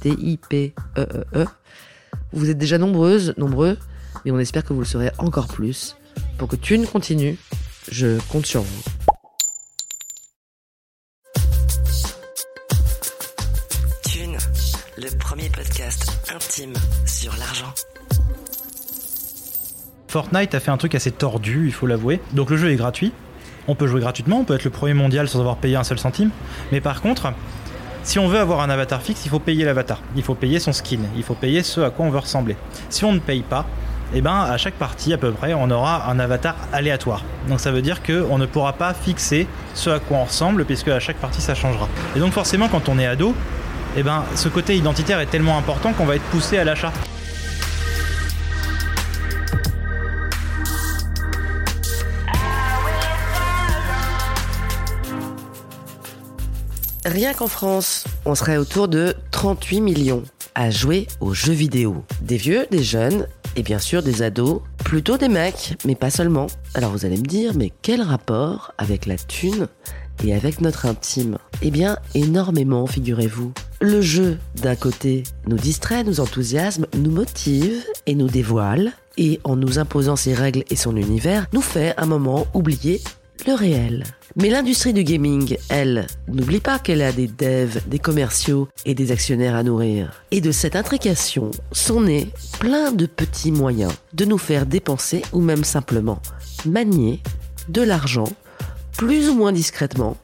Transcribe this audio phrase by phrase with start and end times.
[0.00, 1.46] T-I-P-E-E-E.
[2.32, 3.78] Vous êtes déjà nombreuses, nombreux,
[4.24, 5.96] mais on espère que vous le serez encore plus.
[6.38, 7.38] Pour que Thune continue,
[7.90, 8.82] je compte sur vous.
[14.04, 14.36] Thune,
[14.96, 16.72] le premier podcast intime
[17.06, 17.72] sur l'argent.
[20.08, 22.20] Fortnite a fait un truc assez tordu, il faut l'avouer.
[22.32, 23.12] Donc le jeu est gratuit.
[23.68, 25.98] On peut jouer gratuitement, on peut être le premier mondial sans avoir payé un seul
[25.98, 26.30] centime.
[26.72, 27.32] Mais par contre,
[28.02, 30.00] si on veut avoir un avatar fixe, il faut payer l'avatar.
[30.16, 31.00] Il faut payer son skin.
[31.16, 32.56] Il faut payer ce à quoi on veut ressembler.
[32.88, 33.66] Si on ne paye pas,
[34.12, 37.22] eh ben, à chaque partie à peu près, on aura un avatar aléatoire.
[37.48, 40.88] Donc ça veut dire qu'on ne pourra pas fixer ce à quoi on ressemble, puisque
[40.88, 41.88] à chaque partie ça changera.
[42.16, 43.34] Et donc forcément, quand on est ado,
[43.96, 46.92] eh ben, ce côté identitaire est tellement important qu'on va être poussé à l'achat.
[57.10, 60.22] Rien qu'en France, on serait autour de 38 millions
[60.54, 62.04] à jouer aux jeux vidéo.
[62.22, 63.26] Des vieux, des jeunes
[63.56, 66.46] et bien sûr des ados, plutôt des mecs, mais pas seulement.
[66.72, 69.66] Alors vous allez me dire, mais quel rapport avec la thune
[70.22, 71.38] et avec notre intime?
[71.62, 73.52] Eh bien, énormément, figurez-vous.
[73.80, 79.56] Le jeu, d'un côté, nous distrait, nous enthousiasme, nous motive et nous dévoile, et en
[79.56, 83.00] nous imposant ses règles et son univers, nous fait un moment oublier
[83.46, 84.04] le réel.
[84.36, 89.12] Mais l'industrie du gaming, elle, n'oublie pas qu'elle a des devs, des commerciaux et des
[89.12, 90.22] actionnaires à nourrir.
[90.30, 95.40] Et de cette intrication sont nés plein de petits moyens de nous faire dépenser ou
[95.40, 96.20] même simplement
[96.64, 97.20] manier
[97.68, 98.28] de l'argent,
[98.96, 100.16] plus ou moins discrètement,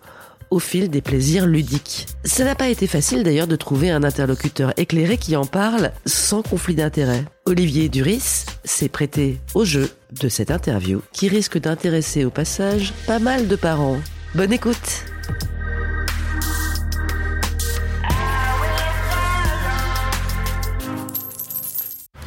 [0.51, 2.07] au fil des plaisirs ludiques.
[2.25, 6.43] Ça n'a pas été facile d'ailleurs de trouver un interlocuteur éclairé qui en parle sans
[6.43, 7.25] conflit d'intérêt.
[7.45, 9.91] Olivier Duris s'est prêté au jeu
[10.21, 13.99] de cette interview qui risque d'intéresser au passage pas mal de parents.
[14.35, 15.05] Bonne écoute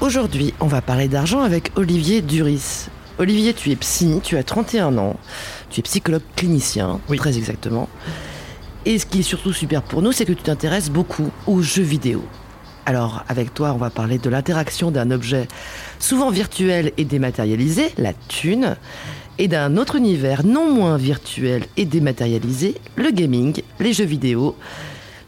[0.01, 2.87] Aujourd'hui, on va parler d'argent avec Olivier Duris.
[3.19, 5.17] Olivier, tu es psy, tu as 31 ans,
[5.69, 7.17] tu es psychologue clinicien, Oui.
[7.17, 7.87] très exactement.
[8.85, 11.83] Et ce qui est surtout super pour nous, c'est que tu t'intéresses beaucoup aux jeux
[11.83, 12.23] vidéo.
[12.85, 15.47] Alors, avec toi, on va parler de l'interaction d'un objet
[15.99, 18.77] souvent virtuel et dématérialisé, la thune,
[19.37, 24.55] et d'un autre univers non moins virtuel et dématérialisé, le gaming, les jeux vidéo.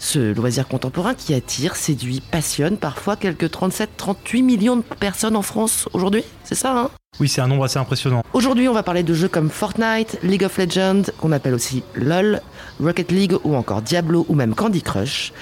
[0.04, 5.88] Ce loisir contemporain qui attire, séduit, passionne parfois quelques 37-38 millions de personnes en France
[5.94, 6.90] aujourd'hui, c'est ça hein?
[7.20, 8.24] Oui, c'est un nombre assez impressionnant.
[8.34, 12.42] Aujourd'hui, on va parler de jeux comme Fortnite, League of Legends, qu'on appelle aussi LOL,
[12.84, 15.34] Rocket League ou encore Diablo ou même Candy Crush.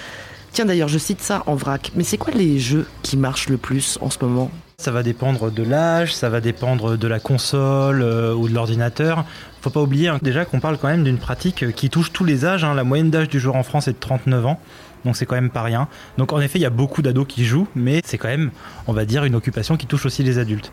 [0.52, 3.58] Tiens d'ailleurs, je cite ça en vrac, mais c'est quoi les jeux qui marchent le
[3.58, 4.52] plus en ce moment?
[4.78, 9.26] Ça va dépendre de l'âge, ça va dépendre de la console euh, ou de l'ordinateur.
[9.62, 12.24] Faut pas oublier hein, déjà qu'on parle quand même d'une pratique euh, qui touche tous
[12.24, 12.64] les âges.
[12.64, 12.74] hein.
[12.74, 14.60] La moyenne d'âge du joueur en France est de 39 ans.
[15.06, 15.88] Donc c'est quand même pas rien.
[16.18, 18.52] Donc en effet, il y a beaucoup d'ados qui jouent, mais c'est quand même,
[18.88, 20.72] on va dire, une occupation qui touche aussi les adultes.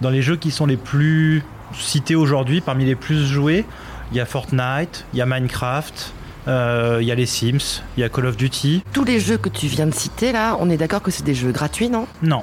[0.00, 1.42] Dans les jeux qui sont les plus
[1.78, 3.64] cités aujourd'hui, parmi les plus joués,
[4.10, 6.12] il y a Fortnite, il y a Minecraft,
[6.48, 8.82] euh, il y a les Sims, il y a Call of Duty.
[8.92, 11.34] Tous les jeux que tu viens de citer là, on est d'accord que c'est des
[11.34, 12.06] jeux gratuits, non?
[12.22, 12.42] Non.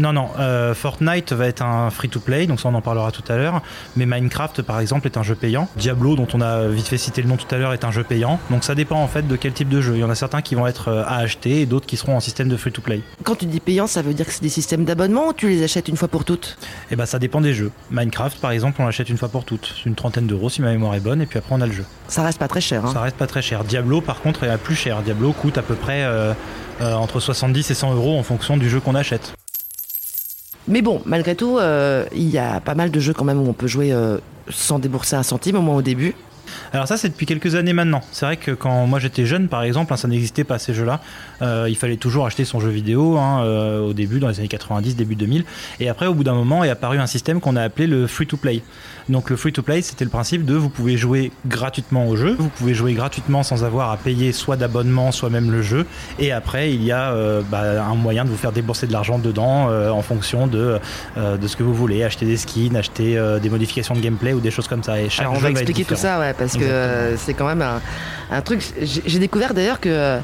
[0.00, 3.36] Non, non, euh, Fortnite va être un free-to-play, donc ça on en parlera tout à
[3.36, 3.60] l'heure.
[3.96, 5.68] Mais Minecraft, par exemple, est un jeu payant.
[5.76, 8.02] Diablo, dont on a vite fait citer le nom tout à l'heure, est un jeu
[8.02, 8.40] payant.
[8.48, 9.96] Donc ça dépend en fait de quel type de jeu.
[9.96, 12.16] Il y en a certains qui vont être euh, à acheter et d'autres qui seront
[12.16, 13.02] en système de free-to-play.
[13.24, 15.62] Quand tu dis payant, ça veut dire que c'est des systèmes d'abonnement ou tu les
[15.62, 16.56] achètes une fois pour toutes?
[16.90, 17.70] Et bah ça dépend des jeux.
[17.90, 19.74] Minecraft, par exemple, on l'achète une fois pour toutes.
[19.76, 21.72] C'est une trentaine d'euros si ma mémoire est bonne, et puis après on a le
[21.72, 21.84] jeu.
[22.08, 23.64] Ça reste pas très cher, hein Ça reste pas très cher.
[23.64, 25.02] Diablo, par contre, est plus cher.
[25.02, 26.32] Diablo coûte à peu près euh,
[26.80, 29.34] euh, entre 70 et 100 euros en fonction du jeu qu'on achète.
[30.68, 33.48] Mais bon, malgré tout, euh, il y a pas mal de jeux quand même où
[33.48, 34.18] on peut jouer euh,
[34.48, 36.14] sans débourser un centime, au moins au début.
[36.72, 38.00] Alors ça c'est depuis quelques années maintenant.
[38.12, 41.00] C'est vrai que quand moi j'étais jeune par exemple, hein, ça n'existait pas ces jeux-là.
[41.42, 44.48] Euh, il fallait toujours acheter son jeu vidéo hein, euh, au début, dans les années
[44.48, 45.44] 90, début 2000.
[45.80, 48.62] Et après au bout d'un moment est apparu un système qu'on a appelé le free-to-play.
[49.08, 52.74] Donc le free-to-play c'était le principe de vous pouvez jouer gratuitement au jeu, vous pouvez
[52.74, 55.86] jouer gratuitement sans avoir à payer soit d'abonnement, soit même le jeu.
[56.18, 59.18] Et après il y a euh, bah, un moyen de vous faire débourser de l'argent
[59.18, 60.78] dedans en fonction de,
[61.16, 64.50] de ce que vous voulez, acheter des skins, acheter des modifications de gameplay ou des
[64.50, 65.00] choses comme ça.
[65.00, 66.74] Et chaque Alors, on jeu va expliquer tout ça, ouais, parce que Exactement.
[66.82, 67.80] euh, c'est quand même un,
[68.32, 68.62] un truc.
[68.80, 70.18] J'ai découvert d'ailleurs que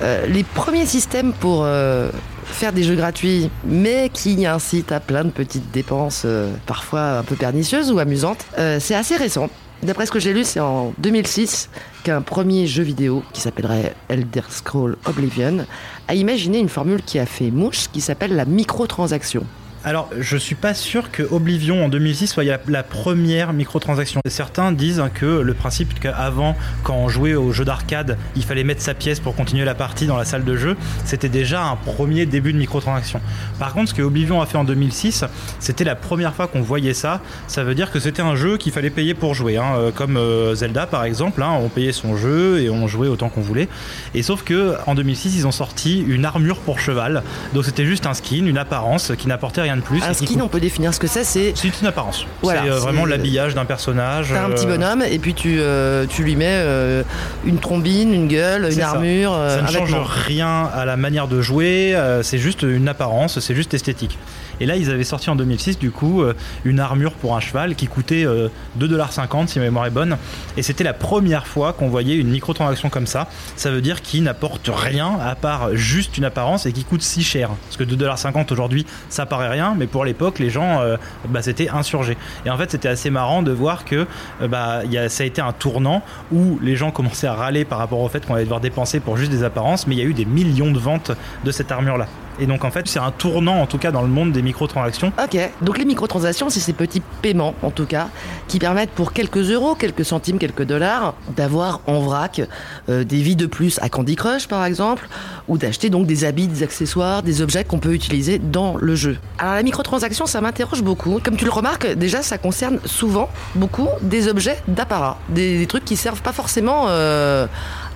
[0.00, 2.08] euh, les premiers systèmes pour euh,
[2.44, 7.22] faire des jeux gratuits, mais qui incitent à plein de petites dépenses, euh, parfois un
[7.24, 9.50] peu pernicieuses ou amusantes, euh, c'est assez récent.
[9.82, 11.68] D'après ce que j'ai lu, c'est en 2006
[12.04, 15.66] qu'un premier jeu vidéo qui s'appellerait Elder Scroll Oblivion
[16.08, 19.44] a imaginé une formule qui a fait mouche, qui s'appelle la microtransaction.
[19.84, 24.20] Alors, je suis pas sûr que Oblivion en 2006 soit la, première microtransaction.
[24.26, 28.64] Certains disent hein, que le principe qu'avant, quand on jouait au jeu d'arcade, il fallait
[28.64, 31.76] mettre sa pièce pour continuer la partie dans la salle de jeu, c'était déjà un
[31.76, 33.20] premier début de microtransaction.
[33.60, 35.24] Par contre, ce que Oblivion a fait en 2006,
[35.60, 37.20] c'était la première fois qu'on voyait ça.
[37.46, 40.16] Ça veut dire que c'était un jeu qu'il fallait payer pour jouer, hein, euh, comme
[40.16, 41.40] euh, Zelda par exemple.
[41.40, 43.68] hein, on payait son jeu et on jouait autant qu'on voulait.
[44.14, 47.22] Et sauf que en 2006, ils ont sorti une armure pour cheval.
[47.54, 50.02] Donc c'était juste un skin, une apparence qui n'apportait rien de plus.
[50.02, 52.26] Un skin, on peut définir ce que c'est, c'est c'est une apparence.
[52.42, 54.28] Voilà, c'est euh, vraiment l'habillage d'un personnage.
[54.32, 57.02] T'as un petit euh, bonhomme et puis tu, euh, tu lui mets euh,
[57.44, 58.90] une trombine, une gueule, une ça.
[58.90, 59.94] armure, Ça ne change
[60.26, 64.18] rien à la manière de jouer, c'est juste une apparence, c'est juste esthétique.
[64.60, 66.34] Et là, ils avaient sorti en 2006, du coup, euh,
[66.64, 70.16] une armure pour un cheval qui coûtait euh, 2,50$ si ma mémoire est bonne.
[70.56, 73.28] Et c'était la première fois qu'on voyait une microtransaction comme ça.
[73.56, 77.22] Ça veut dire qu'il n'apporte rien à part juste une apparence et qui coûte si
[77.22, 77.50] cher.
[77.66, 80.96] Parce que 2,50$ aujourd'hui, ça paraît rien, mais pour l'époque, les gens, euh,
[81.28, 82.16] bah, c'était insurgé.
[82.44, 84.06] Et en fait, c'était assez marrant de voir que
[84.42, 86.02] euh, bah, ça a été un tournant
[86.32, 89.16] où les gens commençaient à râler par rapport au fait qu'on allait devoir dépenser pour
[89.16, 91.12] juste des apparences, mais il y a eu des millions de ventes
[91.44, 92.06] de cette armure-là.
[92.38, 95.12] Et donc en fait, c'est un tournant en tout cas dans le monde des microtransactions.
[95.22, 98.08] Ok, donc les microtransactions, c'est ces petits paiements, en tout cas,
[98.46, 102.42] qui permettent pour quelques euros, quelques centimes, quelques dollars, d'avoir en vrac
[102.88, 105.08] euh, des vies de plus à Candy Crush, par exemple,
[105.48, 109.18] ou d'acheter donc des habits, des accessoires, des objets qu'on peut utiliser dans le jeu.
[109.38, 111.20] Alors la microtransaction, ça m'interroge beaucoup.
[111.22, 115.96] Comme tu le remarques, déjà, ça concerne souvent beaucoup des objets d'apparat, des, trucs qui
[115.96, 117.46] servent pas forcément euh,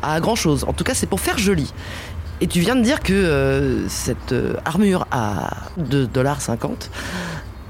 [0.02, 0.64] à grand chose.
[0.66, 1.72] En tout cas, c'est pour faire joli.
[2.42, 6.88] Et tu viens de dire que euh, cette euh, armure à 2,50$,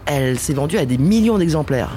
[0.06, 1.90] elle s'est vendue à des millions d'exemplaires.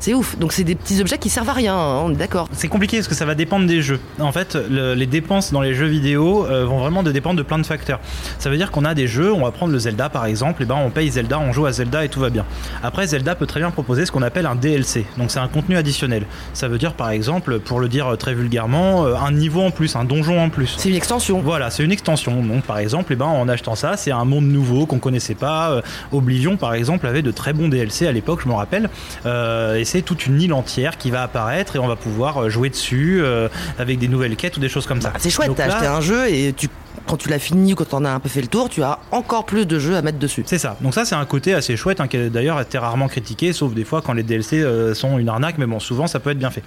[0.00, 0.38] C'est ouf.
[0.38, 2.48] Donc c'est des petits objets qui servent à rien, hein, on est d'accord.
[2.52, 4.00] C'est compliqué parce que ça va dépendre des jeux.
[4.20, 7.42] En fait, le- les dépenses dans les jeux vidéo euh, vont vraiment de dépendre de
[7.42, 8.00] plein de facteurs.
[8.38, 10.66] Ça veut dire qu'on a des jeux, on va prendre le Zelda par exemple, et
[10.66, 12.44] ben on paye Zelda, on joue à Zelda et tout va bien.
[12.82, 15.04] Après, Zelda peut très bien proposer ce qu'on appelle un DLC.
[15.16, 16.24] Donc c'est un contenu additionnel.
[16.52, 19.96] Ça veut dire par exemple, pour le dire très vulgairement, euh, un niveau en plus,
[19.96, 20.74] un donjon en plus.
[20.78, 21.40] C'est une extension.
[21.40, 22.42] Voilà, c'est une extension.
[22.42, 25.70] Donc, par exemple, eh ben, en achetant ça, c'est un monde nouveau qu'on connaissait pas.
[25.70, 28.88] Euh, Oblivion, par exemple, avait de très bons DLC à l'époque, je me rappelle.
[29.26, 32.48] Euh, et c'est toute une île entière qui va apparaître et on va pouvoir euh,
[32.50, 33.48] jouer dessus euh,
[33.78, 35.10] avec des nouvelles quêtes ou des choses comme ça.
[35.10, 36.68] Bah, C'est chouette, t'as acheté un jeu et tu,
[37.06, 38.98] quand tu l'as fini ou quand t'en as un peu fait le tour, tu as
[39.10, 40.42] encore plus de jeux à mettre dessus.
[40.46, 40.76] C'est ça.
[40.82, 43.84] Donc ça, c'est un côté assez chouette, hein, qui d'ailleurs été rarement critiqué, sauf des
[43.84, 46.50] fois quand les DLC euh, sont une arnaque, mais bon, souvent ça peut être bien
[46.50, 46.62] fait.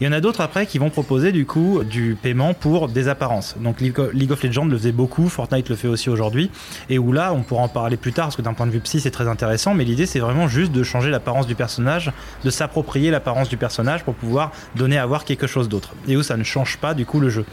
[0.00, 3.08] Il y en a d'autres après qui vont proposer du coup du paiement pour des
[3.08, 3.56] apparences.
[3.58, 6.52] Donc League of- Legends le faisait beaucoup, Fortnite le fait aussi aujourd'hui,
[6.88, 8.78] et où là on pourra en parler plus tard parce que d'un point de vue
[8.78, 12.12] psy c'est très intéressant, mais l'idée c'est vraiment juste de changer l'apparence du personnage,
[12.44, 16.22] de s'approprier l'apparence du personnage pour pouvoir donner à voir quelque chose d'autre, et où
[16.22, 17.44] ça ne change pas du coup le jeu.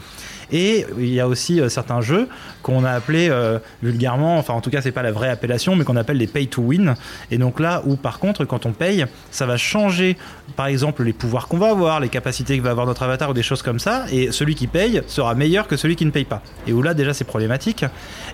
[0.52, 2.28] Et il y a aussi euh, certains jeux
[2.62, 5.84] qu'on a appelés euh, vulgairement, enfin en tout cas c'est pas la vraie appellation, mais
[5.84, 6.94] qu'on appelle les pay to win.
[7.30, 10.16] Et donc là où par contre quand on paye, ça va changer
[10.54, 13.34] par exemple les pouvoirs qu'on va avoir, les capacités que va avoir notre avatar ou
[13.34, 14.06] des choses comme ça.
[14.10, 16.42] Et celui qui paye sera meilleur que celui qui ne paye pas.
[16.66, 17.84] Et où là déjà c'est problématique.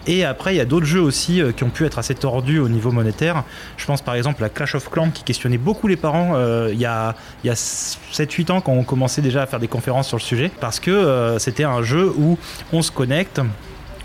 [0.06, 2.58] Et après il y a d'autres jeux aussi euh, qui ont pu être assez tordus
[2.58, 3.44] au niveau monétaire.
[3.76, 6.32] Je pense par exemple à Clash of Clans qui questionnait beaucoup les parents
[6.68, 9.68] il y a, il y a 7-8 ans quand on commençait déjà à faire des
[9.68, 10.50] conférences sur le sujet.
[10.60, 12.38] Parce que c'était un jeu où
[12.72, 13.40] on se connecte.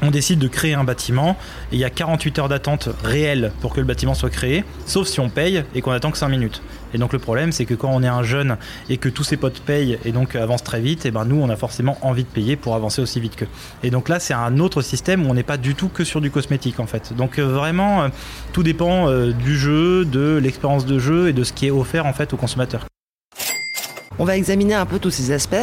[0.01, 1.36] On décide de créer un bâtiment
[1.72, 5.08] et il y a 48 heures d'attente réelle pour que le bâtiment soit créé, sauf
[5.08, 6.62] si on paye et qu'on attend que 5 minutes.
[6.94, 8.58] Et donc le problème c'est que quand on est un jeune
[8.89, 11.50] et que tous ses potes payent et donc avancent très vite, et ben nous on
[11.50, 13.48] a forcément envie de payer pour avancer aussi vite qu'eux.
[13.82, 16.22] Et donc là c'est un autre système où on n'est pas du tout que sur
[16.22, 17.13] du cosmétique en fait.
[17.13, 18.10] Donc euh, vraiment euh,
[18.54, 22.06] tout dépend euh, du jeu, de l'expérience de jeu et de ce qui est offert
[22.06, 22.86] en fait aux consommateurs.
[24.20, 25.56] On va examiner un peu tous ces aspects.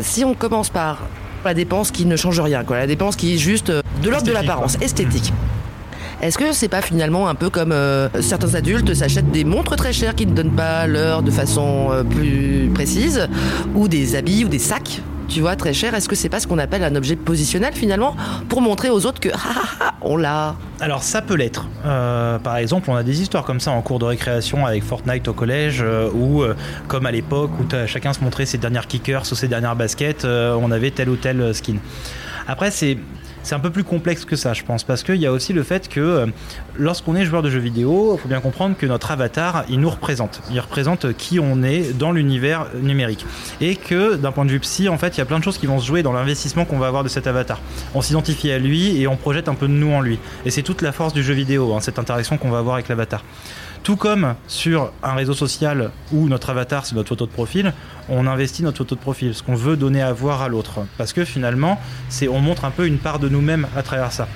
[0.00, 1.00] Si on commence par
[1.44, 4.26] la dépense qui ne change rien, quoi, la dépense qui est juste euh, de l'ordre
[4.26, 5.32] de l'apparence, esthétique.
[6.22, 9.92] Est-ce que c'est pas finalement un peu comme euh, certains adultes s'achètent des montres très
[9.92, 13.28] chères qui ne donnent pas l'heure de façon euh, plus précise,
[13.74, 16.46] ou des habits ou des sacs tu vois, très chers Est-ce que c'est pas ce
[16.46, 18.16] qu'on appelle un objet positionnel finalement
[18.48, 21.66] pour montrer aux autres que ah, ah, ah, on l'a Alors ça peut l'être.
[21.84, 25.28] Euh, par exemple, on a des histoires comme ça en cours de récréation avec Fortnite
[25.28, 26.54] au collège, euh, ou euh,
[26.88, 30.56] comme à l'époque où chacun se montrait ses dernières kickers ou ses dernières baskets, euh,
[30.60, 31.76] on avait tel ou tel skin.
[32.48, 32.98] Après, c'est
[33.46, 35.62] c'est un peu plus complexe que ça, je pense, parce qu'il y a aussi le
[35.62, 36.26] fait que euh,
[36.76, 39.88] lorsqu'on est joueur de jeux vidéo, il faut bien comprendre que notre avatar, il nous
[39.88, 40.42] représente.
[40.50, 43.24] Il représente qui on est dans l'univers numérique.
[43.60, 45.58] Et que d'un point de vue psy, en fait, il y a plein de choses
[45.58, 47.60] qui vont se jouer dans l'investissement qu'on va avoir de cet avatar.
[47.94, 50.18] On s'identifie à lui et on projette un peu de nous en lui.
[50.44, 52.88] Et c'est toute la force du jeu vidéo, hein, cette interaction qu'on va avoir avec
[52.88, 53.22] l'avatar.
[53.86, 57.72] Tout comme sur un réseau social où notre avatar c'est notre photo de profil,
[58.08, 60.80] on investit notre photo de profil, ce qu'on veut donner à voir à l'autre.
[60.98, 64.26] Parce que finalement, c'est on montre un peu une part de nous-mêmes à travers ça.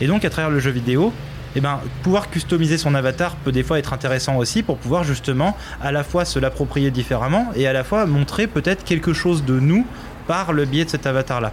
[0.00, 1.12] Et donc à travers le jeu vidéo,
[1.54, 5.56] eh ben, pouvoir customiser son avatar peut des fois être intéressant aussi pour pouvoir justement
[5.80, 9.60] à la fois se l'approprier différemment et à la fois montrer peut-être quelque chose de
[9.60, 9.86] nous
[10.26, 11.52] par le biais de cet avatar-là.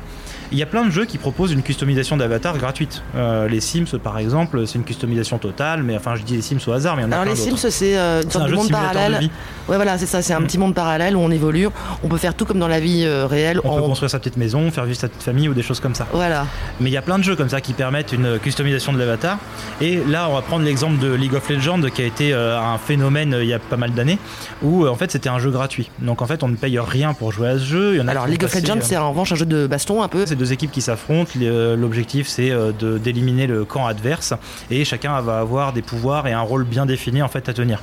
[0.51, 3.01] Il y a plein de jeux qui proposent une customisation d'avatar gratuite.
[3.15, 6.59] Euh, les Sims, par exemple, c'est une customisation totale, mais enfin, je dis les Sims
[6.67, 7.57] au hasard, mais il y en a Alors plein les.
[7.57, 9.29] Sims, c'est euh, une sorte de monde de parallèle.
[9.67, 10.21] Ouais, voilà, c'est ça.
[10.21, 11.67] C'est un petit monde parallèle où on évolue.
[12.03, 13.59] On peut faire tout comme dans la vie euh, réelle.
[13.63, 15.95] On peut construire sa petite maison, faire vivre sa petite famille ou des choses comme
[15.95, 16.07] ça.
[16.13, 16.45] Voilà.
[16.79, 19.39] Mais il y a plein de jeux comme ça qui permettent une customisation de l'avatar.
[19.81, 23.35] Et là, on va prendre l'exemple de League of Legends qui a été un phénomène
[23.41, 24.19] il y a pas mal d'années,
[24.61, 25.89] où en fait c'était un jeu gratuit.
[25.99, 27.93] Donc en fait, on ne paye rien pour jouer à ce jeu.
[27.95, 30.03] Il y en a Alors League of Legends, c'est en revanche un jeu de baston
[30.03, 30.25] un peu.
[30.35, 31.31] Deux équipes qui s'affrontent.
[31.39, 34.33] L'objectif, c'est euh, d'éliminer le camp adverse.
[34.69, 37.81] Et chacun va avoir des pouvoirs et un rôle bien défini en fait à tenir.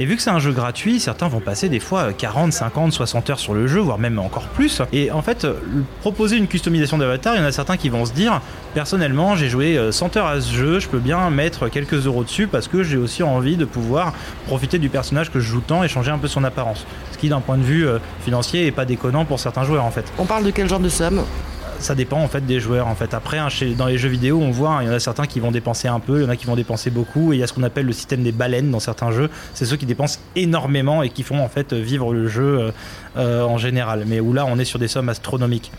[0.00, 3.28] Et vu que c'est un jeu gratuit, certains vont passer des fois 40, 50, 60
[3.28, 4.80] heures sur le jeu, voire même encore plus.
[4.94, 5.52] Et en fait, euh,
[6.00, 8.40] proposer une customisation d'avatar, il y en a certains qui vont se dire,
[8.72, 12.24] personnellement, j'ai joué euh, 100 heures à ce jeu, je peux bien mettre quelques euros
[12.24, 14.14] dessus parce que j'ai aussi envie de pouvoir
[14.46, 16.86] profiter du personnage que je joue tant et changer un peu son apparence.
[17.12, 19.90] Ce qui, d'un point de vue euh, financier, est pas déconnant pour certains joueurs en
[19.90, 21.22] fait On parle de quel genre de somme?
[21.80, 23.14] Ça dépend en fait des joueurs en fait.
[23.14, 25.26] Après, hein, chez- dans les jeux vidéo, on voit, hein, il y en a certains
[25.26, 27.40] qui vont dépenser un peu, il y en a qui vont dépenser beaucoup, et il
[27.40, 29.30] y a ce qu'on appelle le système des baleines dans certains jeux.
[29.54, 32.70] C'est ceux qui dépensent énormément et qui font en fait vivre le jeu euh,
[33.16, 34.04] euh, en général.
[34.06, 35.72] Mais où là, on est sur des sommes astronomiques.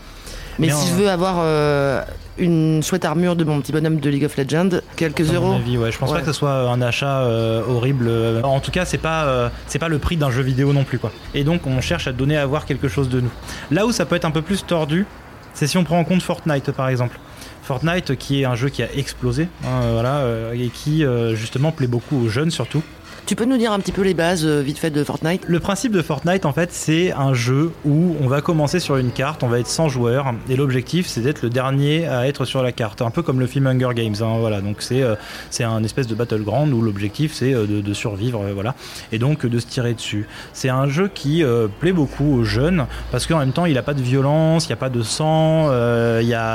[0.58, 2.02] Mais Mais si en- je veux avoir euh,
[2.36, 5.52] une chouette armure de mon petit bonhomme de League of Legends, quelques mon euros.
[5.54, 5.90] avis, ouais.
[5.90, 6.16] Je pense Ouais.
[6.16, 8.10] pas que ce soit un achat euh, horrible.
[8.44, 10.98] En tout cas, c'est pas euh, c'est pas le prix d'un jeu vidéo non plus
[10.98, 11.10] quoi.
[11.32, 13.30] Et donc, on cherche à donner à voir quelque chose de nous.
[13.70, 15.06] Là où ça peut être un peu plus tordu,
[15.54, 17.18] c'est si on prend en compte Fortnite par exemple.
[17.62, 21.70] Fortnite qui est un jeu qui a explosé, hein, voilà, euh, et qui euh, justement
[21.70, 22.82] plaît beaucoup aux jeunes surtout.
[23.24, 25.44] Tu peux nous dire un petit peu les bases euh, vite fait de Fortnite?
[25.46, 29.12] Le principe de Fortnite, en fait, c'est un jeu où on va commencer sur une
[29.12, 32.64] carte, on va être 100 joueurs, et l'objectif, c'est d'être le dernier à être sur
[32.64, 33.00] la carte.
[33.00, 34.60] Un peu comme le film Hunger Games, hein, voilà.
[34.60, 35.14] Donc c'est euh,
[35.50, 38.74] c'est un espèce de battleground où l'objectif, c'est euh, de, survivre, voilà,
[39.12, 40.26] et donc de se tirer dessus.
[40.52, 41.44] C'est un jeu qui
[41.78, 44.74] plaît beaucoup aux jeunes parce qu'en même temps, il a pas de violence, il n'y
[44.74, 45.68] a pas de sang,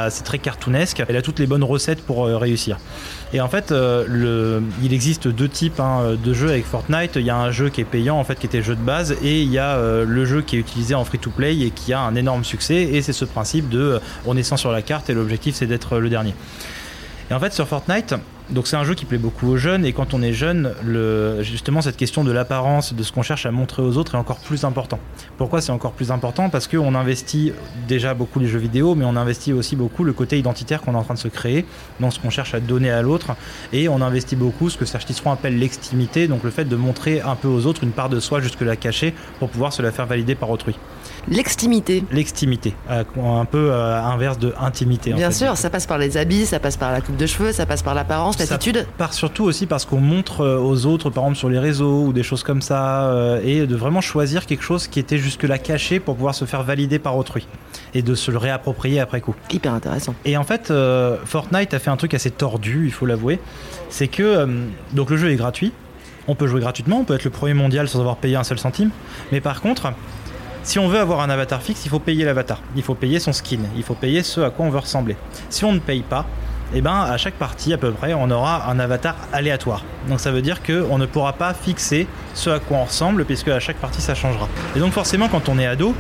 [0.10, 1.02] c'est très cartoonesque.
[1.08, 2.78] Il a toutes les bonnes recettes pour réussir.
[3.34, 7.12] Et en fait, euh, il existe deux types hein, de jeux avec Fortnite.
[7.16, 8.82] Il y a un jeu qui est payant, en fait, qui était le jeu de
[8.82, 11.92] base, et il y a euh, le jeu qui est utilisé en free-to-play et qui
[11.92, 12.76] a un énorme succès.
[12.76, 15.98] Et c'est ce principe de euh, on 100 sur la carte et l'objectif c'est d'être
[15.98, 16.34] le dernier.
[17.30, 18.16] Et en fait, sur Fortnite,
[18.50, 21.42] donc c'est un jeu qui plaît beaucoup aux jeunes et quand on est jeune, le,
[21.44, 24.40] justement cette question de l'apparence, de ce qu'on cherche à montrer aux autres est encore
[24.40, 25.00] plus important.
[25.38, 26.50] Pourquoi c'est encore plus important?
[26.50, 27.54] Parce qu'on investit
[27.88, 30.98] déjà beaucoup les jeux vidéo, mais on investit aussi beaucoup le côté identitaire qu'on est
[30.98, 31.66] en train de se créer,
[32.00, 33.36] dans ce qu'on cherche à donner à l'autre,
[33.74, 37.22] et on investit beaucoup ce que Serge Tisseron appelle l'extimité, donc le fait de montrer
[37.22, 40.06] un peu aux autres une part de soi jusque-là cachée pour pouvoir se la faire
[40.06, 40.76] valider par autrui.
[41.28, 42.04] L'extimité.
[42.12, 45.14] L'extimité, euh, un peu euh, inverse de intimité.
[45.14, 45.46] en Bien fait.
[45.46, 47.82] sûr, ça passe par les habits, ça passe par la coupe de cheveux, ça passe
[47.82, 48.86] par l'apparence, Ça l'attitude.
[48.98, 52.14] part surtout aussi parce qu'on montre euh, aux autres, par exemple sur les réseaux ou
[52.14, 56.00] des choses comme ça, euh, et de vraiment choisir quelque chose qui était jusque-là caché
[56.00, 57.48] pour pouvoir se faire valider par autrui
[57.94, 59.36] et de se le réapproprier après coup.
[59.52, 60.16] Hyper intéressant.
[60.26, 63.40] Et en fait, euh, Fortnite a fait un truc assez tordu, il faut l'avouer,
[63.90, 64.48] c'est que euh,
[64.94, 65.72] donc le jeu est gratuit,
[66.28, 68.60] on peut jouer gratuitement, on peut être le premier mondial sans avoir payé un seul
[68.60, 68.92] centime,
[69.32, 69.94] mais par contre,
[70.64, 73.32] si on veut avoir un avatar fixe, il faut payer l'avatar, il faut payer son
[73.32, 75.16] skin, il faut payer ce à quoi on veut ressembler.
[75.50, 76.26] Si on ne paye pas,
[76.74, 79.84] eh ben, à chaque partie à peu près, on aura un avatar aléatoire.
[80.10, 83.48] Donc ça veut dire qu'on ne pourra pas fixer ce à quoi on ressemble, puisque
[83.48, 84.48] à chaque partie ça changera.
[84.76, 85.96] Et donc forcément, quand on est ado,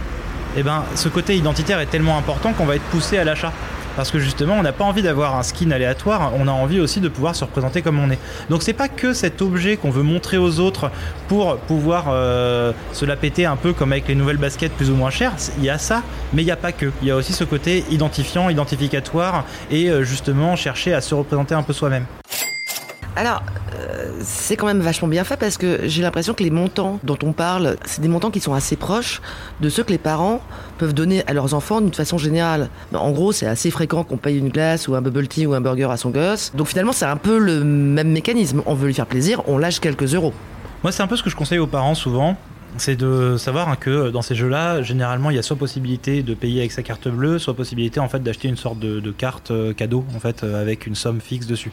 [0.55, 3.53] eh ben, ce côté identitaire est tellement important qu'on va être poussé à l'achat.
[3.97, 7.01] Parce que justement, on n'a pas envie d'avoir un skin aléatoire, on a envie aussi
[7.01, 8.19] de pouvoir se représenter comme on est.
[8.51, 10.91] Donc c'est pas que cet objet qu'on veut montrer aux autres
[11.27, 14.95] pour pouvoir euh, se la péter un peu comme avec les nouvelles baskets plus ou
[14.95, 15.33] moins chères.
[15.57, 16.91] Il y a ça, mais il n'y a pas que.
[17.01, 21.55] Il y a aussi ce côté identifiant, identificatoire et euh, justement chercher à se représenter
[21.55, 22.05] un peu soi-même.
[23.17, 23.41] Alors,
[23.73, 27.17] euh, c'est quand même vachement bien fait parce que j'ai l'impression que les montants dont
[27.23, 29.23] on parle, c'est des montants qui sont assez proches
[29.59, 30.39] de ceux que les parents
[30.77, 32.69] peuvent donner à leurs enfants d'une façon générale.
[32.93, 35.61] En gros, c'est assez fréquent qu'on paye une glace ou un bubble tea ou un
[35.61, 36.51] burger à son gosse.
[36.53, 38.61] Donc finalement, c'est un peu le même mécanisme.
[38.67, 40.33] On veut lui faire plaisir, on lâche quelques euros.
[40.83, 42.37] Moi, c'est un peu ce que je conseille aux parents souvent
[42.77, 46.33] c'est de savoir hein, que dans ces jeux-là, généralement, il y a soit possibilité de
[46.33, 49.73] payer avec sa carte bleue, soit possibilité en fait d'acheter une sorte de, carte euh,
[49.73, 51.71] cadeau en fait euh, avec une somme fixe dessus.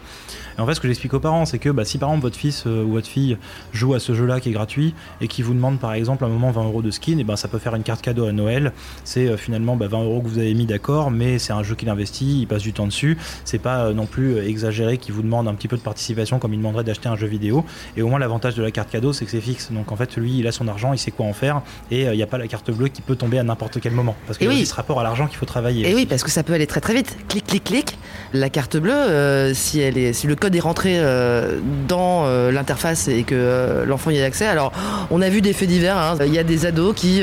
[0.57, 2.37] Et en fait, ce que j'explique aux parents, c'est que bah, si par exemple votre
[2.37, 3.37] fils euh, ou votre fille
[3.73, 6.31] joue à ce jeu-là qui est gratuit et qui vous demande par exemple à un
[6.31, 8.73] moment 20 euros de skin, et ben ça peut faire une carte cadeau à Noël.
[9.05, 11.91] C'est finalement 20 bah, euros que vous avez mis d'accord, mais c'est un jeu qu'il
[11.91, 13.19] investit, il passe du temps dessus.
[13.45, 16.59] C'est pas non plus exagéré qu'il vous demande un petit peu de participation comme il
[16.59, 17.65] demanderait d'acheter un jeu vidéo.
[17.97, 19.71] Et au moins l'avantage de la carte cadeau, c'est que c'est fixe.
[19.71, 22.09] Donc en fait, lui, il a son argent il sait quoi en faire et il
[22.09, 24.39] euh, n'y a pas la carte bleue qui peut tomber à n'importe quel moment parce
[24.39, 25.89] que y a ce rapport à l'argent qu'il faut travailler.
[25.89, 27.17] Et oui, parce que ça peut aller très très vite.
[27.29, 27.99] Clic, clic, clic.
[28.33, 33.09] La carte bleue, euh, si, elle est, si le code est rentré euh, dans l'interface
[33.09, 34.73] et que l'enfant y a accès, alors
[35.11, 35.97] on a vu des faits divers.
[35.97, 36.17] Hein.
[36.25, 37.21] Il y a des ados qui,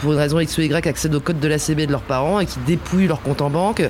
[0.00, 2.40] pour une raison X ou Y, accèdent au code de la CB de leurs parents
[2.40, 3.82] et qui dépouillent leur compte en banque.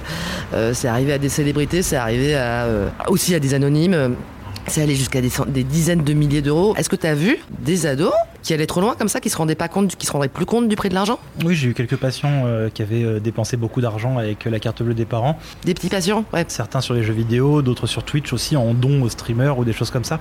[0.72, 2.66] c'est arrivé à des célébrités, c'est arrivé à,
[3.08, 4.16] aussi à des anonymes.
[4.66, 6.74] C'est allé jusqu'à des, des, dizaines de milliers d'euros.
[6.76, 9.36] Est-ce que tu as vu des ados qui allaient trop loin comme ça, qui se
[9.36, 11.18] rendaient pas compte, qui se rendraient plus compte du prix de l'argent?
[11.44, 14.58] Oui, j'ai eu quelques patients euh, qui avaient euh, dépensé beaucoup d'argent avec euh, la
[14.58, 15.38] carte bleue des parents.
[15.64, 16.44] Des petits patients, ouais.
[16.48, 19.72] Certains sur les jeux vidéo, d'autres sur Twitch aussi en dons aux streamers ou des
[19.72, 20.20] choses comme ça.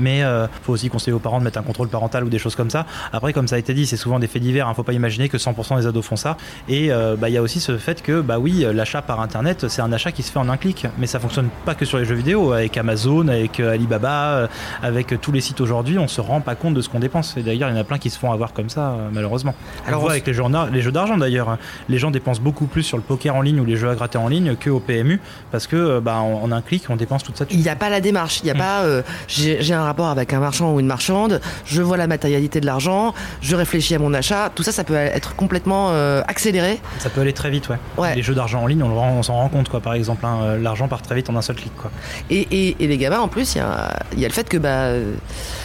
[0.00, 2.54] Mais il faut aussi conseiller aux parents de mettre un contrôle parental ou des choses
[2.54, 2.86] comme ça.
[3.12, 4.66] Après, comme ça a été dit, c'est souvent des faits divers.
[4.66, 4.70] Il hein.
[4.70, 6.36] ne faut pas imaginer que 100% des ados font ça.
[6.68, 9.82] Et bah, il y a aussi ce fait que, bah oui, l'achat par internet, c'est
[9.82, 10.86] un achat qui se fait en un clic.
[10.98, 12.52] Mais ça fonctionne pas que sur les jeux vidéo.
[12.52, 14.48] Avec Amazon, avec Alibaba,
[14.82, 17.36] avec tous les sites aujourd'hui, on se rend pas compte de ce qu'on dépense.
[17.36, 19.54] Et d'ailleurs, il y en a plein qui se font avoir comme ça, euh, malheureusement.
[19.86, 20.42] Alors, on voit avec les jeux,
[20.72, 21.48] les jeux d'argent d'ailleurs.
[21.48, 21.58] Hein.
[21.88, 24.18] Les gens dépensent beaucoup plus sur le poker en ligne ou les jeux à gratter
[24.18, 25.20] en ligne que au PMU
[25.50, 27.44] parce que euh, bah, en, un clic, on dépense toute ça.
[27.50, 28.40] Il n'y a pas la démarche.
[28.40, 28.58] Il n'y a mm.
[28.58, 32.60] pas euh, j'ai un rapport avec un marchand ou une marchande, je vois la matérialité
[32.60, 34.50] de l'argent, je réfléchis à mon achat.
[34.54, 35.92] Tout ça, ça peut être complètement
[36.26, 36.80] accéléré.
[36.98, 38.14] Ça peut aller très vite, ouais.
[38.14, 39.80] Les jeux d'argent en ligne, on, s'en rend compte, quoi.
[39.80, 40.56] Par exemple, hein.
[40.60, 41.90] l'argent part très vite en un seul clic, quoi.
[42.30, 43.67] Et, et, les gamins, en plus, il y a,
[44.16, 44.92] y a, le fait que bah,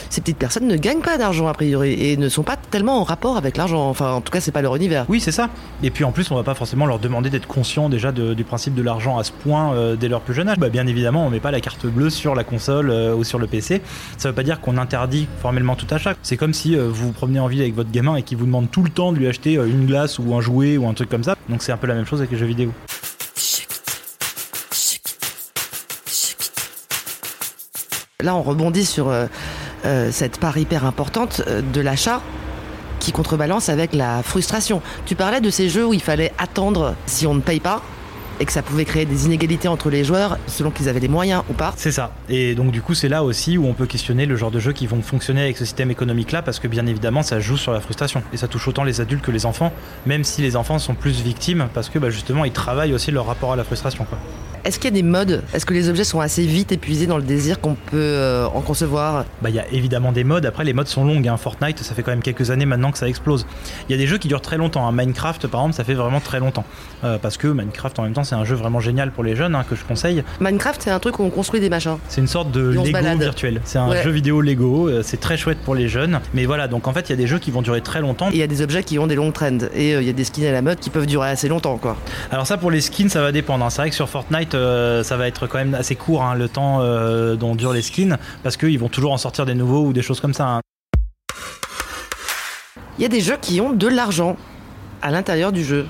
[0.09, 3.03] ces petites personnes ne gagnent pas d'argent a priori et ne sont pas tellement en
[3.03, 3.89] rapport avec l'argent.
[3.89, 5.05] Enfin, en tout cas, c'est pas leur univers.
[5.09, 5.49] Oui, c'est ça.
[5.81, 8.75] Et puis en plus, on va pas forcément leur demander d'être conscients déjà du principe
[8.75, 10.57] de l'argent à ce point euh, dès leur plus jeune âge.
[10.59, 13.39] Bah, bien évidemment, on met pas la carte bleue sur la console euh, ou sur
[13.39, 13.81] le PC.
[14.17, 16.13] Ça veut pas dire qu'on interdit formellement tout achat.
[16.21, 18.45] C'est comme si euh, vous vous promenez en ville avec votre gamin et qu'il vous
[18.45, 21.09] demande tout le temps de lui acheter une glace ou un jouet ou un truc
[21.09, 21.35] comme ça.
[21.49, 22.71] Donc c'est un peu la même chose avec les jeux vidéo.
[28.23, 29.27] Là, on rebondit sur euh,
[30.11, 32.21] cette part hyper importante euh, de l'achat
[32.99, 34.81] qui contrebalance avec la frustration.
[35.05, 37.81] Tu parlais de ces jeux où il fallait attendre si on ne paye pas
[38.39, 41.43] et que ça pouvait créer des inégalités entre les joueurs selon qu'ils avaient les moyens
[41.49, 41.73] ou pas.
[41.77, 42.11] C'est ça.
[42.29, 44.73] Et donc du coup, c'est là aussi où on peut questionner le genre de jeux
[44.73, 47.79] qui vont fonctionner avec ce système économique-là, parce que bien évidemment, ça joue sur la
[47.79, 48.23] frustration.
[48.33, 49.71] Et ça touche autant les adultes que les enfants,
[50.05, 53.25] même si les enfants sont plus victimes, parce que bah, justement, ils travaillent aussi leur
[53.25, 54.05] rapport à la frustration.
[54.05, 54.17] Quoi.
[54.65, 55.43] Est-ce qu'il y a des modes?
[55.53, 58.61] Est-ce que les objets sont assez vite épuisés dans le désir qu'on peut euh, en
[58.61, 59.25] concevoir?
[59.41, 60.45] Bah il y a évidemment des modes.
[60.45, 61.27] Après les modes sont longues.
[61.27, 61.35] Hein.
[61.35, 63.45] Fortnite, ça fait quand même quelques années maintenant que ça explose.
[63.89, 64.87] Il y a des jeux qui durent très longtemps.
[64.87, 64.93] Hein.
[64.93, 66.63] Minecraft par exemple, ça fait vraiment très longtemps.
[67.03, 69.55] Euh, parce que Minecraft en même temps c'est un jeu vraiment génial pour les jeunes
[69.55, 70.23] hein, que je conseille.
[70.39, 71.97] Minecraft c'est un truc où on construit des machins.
[72.07, 73.61] C'est une sorte de Lego virtuel.
[73.63, 74.89] C'est un jeu vidéo Lego.
[74.89, 76.19] Euh, c'est très chouette pour les jeunes.
[76.33, 78.29] Mais voilà, donc en fait il y a des jeux qui vont durer très longtemps.
[78.31, 80.23] Il y a des objets qui ont des longues trends et il y a des
[80.23, 81.97] skins à la mode qui peuvent durer assez longtemps quoi.
[82.31, 83.65] Alors ça pour les skins ça va dépendre.
[83.69, 86.79] C'est vrai que sur Fortnite ça va être quand même assez court hein, le temps
[86.81, 90.01] euh, dont durent les skins parce qu'ils vont toujours en sortir des nouveaux ou des
[90.01, 90.47] choses comme ça.
[90.47, 90.61] Hein.
[92.97, 94.37] Il y a des jeux qui ont de l'argent
[95.01, 95.87] à l'intérieur du jeu.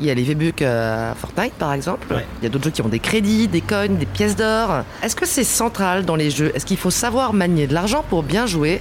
[0.00, 2.06] Il y a les V-Bucks à Fortnite par exemple.
[2.40, 4.84] Il y a d'autres jeux qui ont des crédits, des coins, des pièces d'or.
[5.02, 6.50] Est-ce que c'est central dans les jeux?
[6.54, 8.80] Est-ce qu'il faut savoir manier de l'argent pour bien jouer?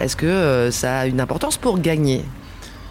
[0.00, 2.24] Est-ce que euh, ça a une importance pour gagner?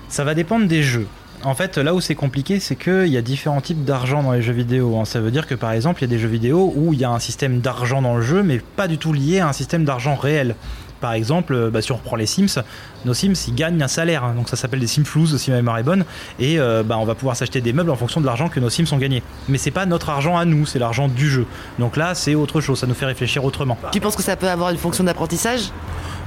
[0.09, 1.07] Ça va dépendre des jeux.
[1.43, 4.43] En fait, là où c'est compliqué, c'est qu'il y a différents types d'argent dans les
[4.43, 4.97] jeux vidéo.
[4.99, 5.05] Hein.
[5.05, 7.03] Ça veut dire que par exemple, il y a des jeux vidéo où il y
[7.03, 9.83] a un système d'argent dans le jeu, mais pas du tout lié à un système
[9.83, 10.55] d'argent réel.
[11.01, 12.61] Par exemple, euh, bah, si on reprend les Sims,
[13.05, 14.33] nos Sims ils gagnent un salaire, hein.
[14.35, 16.05] donc ça s'appelle des Simflouz si ma mémoire est bonne,
[16.39, 18.69] et euh, bah, on va pouvoir s'acheter des meubles en fonction de l'argent que nos
[18.69, 19.23] Sims ont gagné.
[19.49, 21.45] Mais c'est pas notre argent à nous, c'est l'argent du jeu.
[21.79, 23.77] Donc là, c'est autre chose, ça nous fait réfléchir autrement.
[23.91, 25.71] Tu penses que ça peut avoir une fonction d'apprentissage?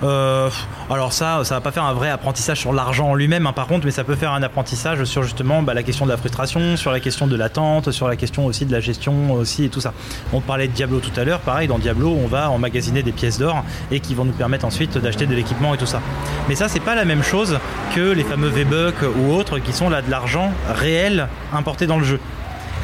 [0.04, 0.50] Euh,
[0.90, 3.66] alors ça, ça va pas faire un vrai apprentissage sur l'argent en lui-même, hein, par
[3.66, 6.76] contre, mais ça peut faire un apprentissage sur justement bah, la question de la frustration,
[6.76, 9.80] sur la question de l'attente, sur la question aussi de la gestion aussi et tout
[9.80, 9.94] ça.
[10.32, 13.38] On parlait de Diablo tout à l'heure, pareil, dans Diablo, on va emmagasiner des pièces
[13.38, 16.02] d'or et qui vont nous permettre ensuite d'acheter de l'équipement et tout ça.
[16.48, 17.58] Mais ça, c'est pas la même chose
[17.94, 22.04] que les fameux V-Bucks ou autres qui sont là de l'argent réel importé dans le
[22.04, 22.20] jeu.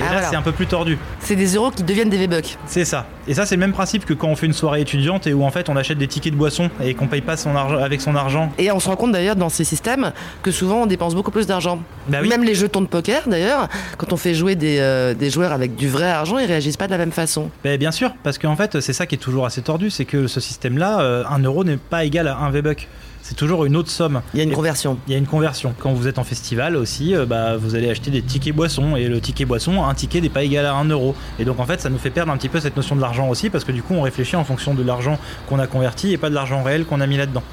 [0.00, 0.28] Et Ah, là, voilà.
[0.30, 0.96] c'est un peu plus tordu.
[1.20, 2.56] C'est des euros qui deviennent des V-Bucks.
[2.66, 3.06] C'est ça.
[3.28, 5.44] Et ça, c'est le même principe que quand on fait une soirée étudiante et où
[5.44, 8.00] en fait on achète des tickets de boisson et qu'on paye pas son argent avec
[8.00, 8.50] son argent.
[8.58, 11.46] Et on se rend compte d'ailleurs dans ces systèmes que souvent on dépense beaucoup plus
[11.46, 11.80] d'argent.
[12.08, 12.28] Bah oui.
[12.28, 15.76] Même les jetons de poker d'ailleurs, quand on fait jouer des, euh, des joueurs avec
[15.76, 17.50] du vrai argent, ils réagissent pas de la même façon.
[17.62, 20.26] Ben, bien sûr, parce qu'en fait, c'est ça qui est toujours assez tordu, c'est que
[20.26, 22.88] ce système-là, euh, un euro n'est pas égal à un V-Buck.
[23.30, 24.22] C'est toujours une autre somme.
[24.34, 24.98] Il y a une conversion.
[25.06, 25.72] Il y a une conversion.
[25.78, 28.96] Quand vous êtes en festival aussi, euh, bah, vous allez acheter des tickets boissons.
[28.96, 31.14] Et le ticket boisson, un ticket n'est pas égal à 1 euro.
[31.38, 33.28] Et donc en fait, ça nous fait perdre un petit peu cette notion de l'argent
[33.28, 35.16] aussi, parce que du coup, on réfléchit en fonction de l'argent
[35.48, 37.44] qu'on a converti et pas de l'argent réel qu'on a mis là-dedans.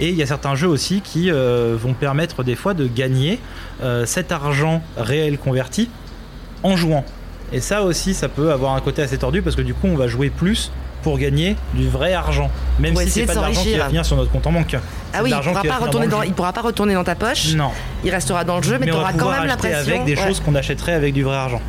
[0.00, 3.38] Et il y a certains jeux aussi qui euh, vont permettre des fois de gagner
[3.80, 5.88] euh, cet argent réel converti
[6.64, 7.04] en jouant.
[7.52, 9.96] Et ça aussi, ça peut avoir un côté assez tordu parce que du coup, on
[9.96, 12.50] va jouer plus pour gagner du vrai argent.
[12.78, 14.76] Même Pour si c'est pas de l'argent qui va venir sur notre compte en banque.
[15.12, 17.54] Ah oui, il pourra, pas retourner dans il pourra pas retourner dans ta poche.
[17.54, 17.70] Non.
[18.04, 19.78] Il restera dans le jeu, mais, Mais tu auras quand même l'impression.
[19.78, 20.26] avec des ouais.
[20.26, 21.60] choses qu'on achèterait avec du vrai argent.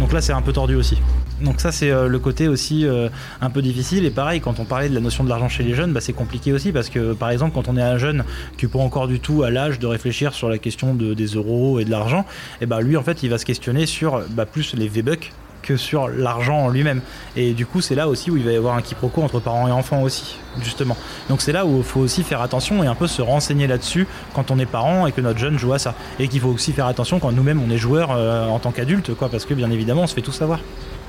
[0.00, 0.98] Donc là, c'est un peu tordu aussi.
[1.40, 3.08] Donc ça, c'est euh, le côté aussi euh,
[3.40, 4.04] un peu difficile.
[4.04, 6.12] Et pareil, quand on parlait de la notion de l'argent chez les jeunes, bah, c'est
[6.12, 8.24] compliqué aussi parce que, par exemple, quand on est un jeune
[8.56, 11.78] qui pas encore du tout à l'âge de réfléchir sur la question de, des euros
[11.80, 12.24] et de l'argent,
[12.60, 15.32] et bah, lui, en fait, il va se questionner sur bah, plus les V-Bucks
[15.64, 17.00] que sur l'argent en lui-même.
[17.36, 19.66] Et du coup, c'est là aussi où il va y avoir un quiproquo entre parents
[19.66, 20.96] et enfants aussi, justement.
[21.28, 24.06] Donc c'est là où il faut aussi faire attention et un peu se renseigner là-dessus
[24.34, 25.94] quand on est parent et que notre jeune joue à ça.
[26.18, 29.14] Et qu'il faut aussi faire attention quand nous-mêmes on est joueur euh, en tant qu'adulte,
[29.14, 30.60] quoi, parce que bien évidemment, on se fait tout savoir.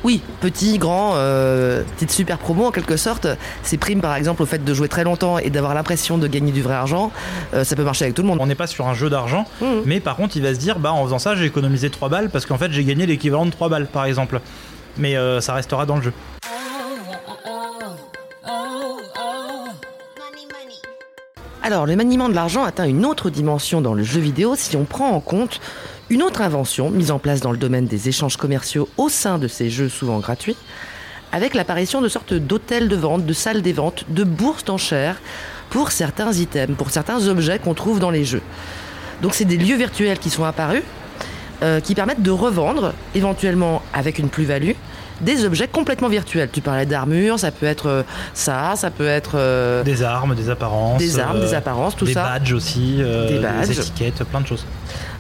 [0.04, 3.28] Oui, petit, grand, euh, petite super promo en quelque sorte.
[3.64, 6.52] Ces primes par exemple au fait de jouer très longtemps et d'avoir l'impression de gagner
[6.52, 7.12] du vrai argent,
[7.56, 8.38] euh, ça peut marcher avec tout le monde.
[8.40, 9.82] On n'est pas sur un jeu d'argent, Mhm.
[9.86, 12.30] mais par contre, il va se dire, bah en faisant ça, j'ai économisé 3 balles
[12.30, 14.42] parce qu'en fait, j'ai gagné l'équivalent de 3 balles, par exemple.
[14.98, 16.14] Mais euh, ça restera dans le jeu.
[21.64, 24.84] Alors, le maniement de l'argent atteint une autre dimension dans le jeu vidéo si on
[24.84, 25.60] prend en compte
[26.10, 29.48] une autre invention mise en place dans le domaine des échanges commerciaux au sein de
[29.48, 30.56] ces jeux souvent gratuits,
[31.32, 35.20] avec l'apparition de sortes d'hôtels de vente, de salles des ventes, de bourses d'enchères
[35.70, 38.44] pour certains items, pour certains objets qu'on trouve dans les jeux.
[39.22, 40.84] Donc, c'est des lieux virtuels qui sont apparus,
[41.64, 44.74] euh, qui permettent de revendre, éventuellement avec une plus-value,
[45.22, 46.50] des objets complètement virtuels.
[46.52, 50.50] Tu parlais d'armure, ça peut être euh, ça, ça peut être euh, Des armes, des
[50.50, 50.98] apparences.
[51.00, 52.24] des armes, euh, des apparences, tout des ça.
[52.24, 53.68] badges aussi, euh, Des badges.
[53.68, 54.66] des étiquettes, plein de choses.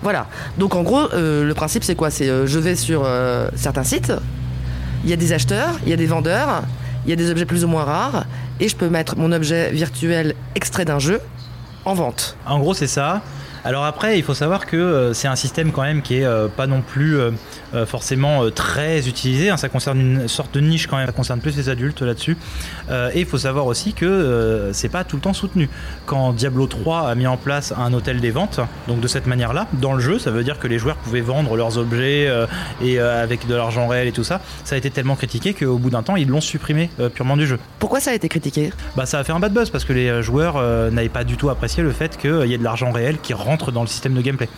[0.03, 0.27] Voilà.
[0.57, 2.09] Donc en gros, euh, le principe c'est quoi?
[2.11, 4.11] C'est euh, je vais sur euh, certains sites,
[5.03, 6.63] il y a des acheteurs, il y a des vendeurs,
[7.05, 8.25] il y a des objets plus ou moins rares,
[8.59, 11.21] et je peux mettre mon objet virtuel extrait d'un jeu
[11.85, 12.35] en vente.
[12.45, 13.21] En gros, c'est ça.
[13.65, 16.47] Alors après, il faut savoir que euh, c'est un système quand même qui est euh,
[16.47, 17.31] pas non plus euh,
[17.87, 19.49] forcément très utilisé.
[19.49, 19.57] hein.
[19.57, 21.07] Ça concerne une sorte de niche quand même.
[21.07, 22.37] Ça concerne plus les adultes là-dessus.
[22.91, 25.67] Et il faut savoir aussi que c'est pas tout le temps soutenu.
[26.05, 29.67] Quand Diablo 3 a mis en place un hôtel des ventes, donc de cette manière-là,
[29.73, 32.31] dans le jeu, ça veut dire que les joueurs pouvaient vendre leurs objets
[32.81, 34.39] et avec de l'argent réel et tout ça.
[34.63, 37.59] Ça a été tellement critiqué qu'au bout d'un temps, ils l'ont supprimé purement du jeu.
[37.79, 38.71] Pourquoi ça a été critiqué?
[38.95, 41.49] Bah ça a fait un bad buzz parce que les joueurs n'avaient pas du tout
[41.49, 44.21] apprécié le fait qu'il y ait de l'argent réel qui rentre dans le système de
[44.21, 44.49] gameplay.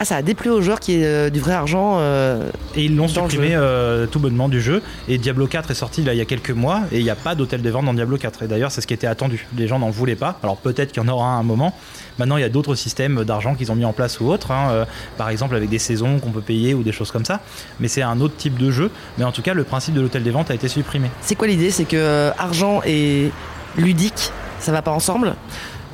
[0.00, 1.98] Ah, ça a déplu aux joueurs qui est euh, du vrai argent.
[2.00, 4.82] euh, Et ils l'ont supprimé euh, tout bonnement du jeu.
[5.06, 7.14] Et Diablo 4 est sorti là il y a quelques mois et il n'y a
[7.14, 8.42] pas d'hôtel de vente dans Diablo 4.
[8.42, 9.46] Et d'ailleurs c'est ce qui était attendu.
[9.56, 10.40] Les gens n'en voulaient pas.
[10.42, 11.72] Alors peut-être qu'il y en aura un moment.
[12.18, 14.50] Maintenant il y a d'autres systèmes d'argent qu'ils ont mis en place ou autres.
[14.50, 14.86] hein,
[15.18, 17.38] par exemple avec des saisons qu'on peut payer ou des choses comme ça.
[17.78, 18.90] Mais c'est un autre type de jeu.
[19.18, 21.10] Mais en tout cas le principe de l'hôtel des ventes a été supprimé.
[21.20, 21.70] C'est quoi l'idée?
[21.70, 23.30] C'est que argent et
[23.76, 25.36] ludique, ça va pas ensemble?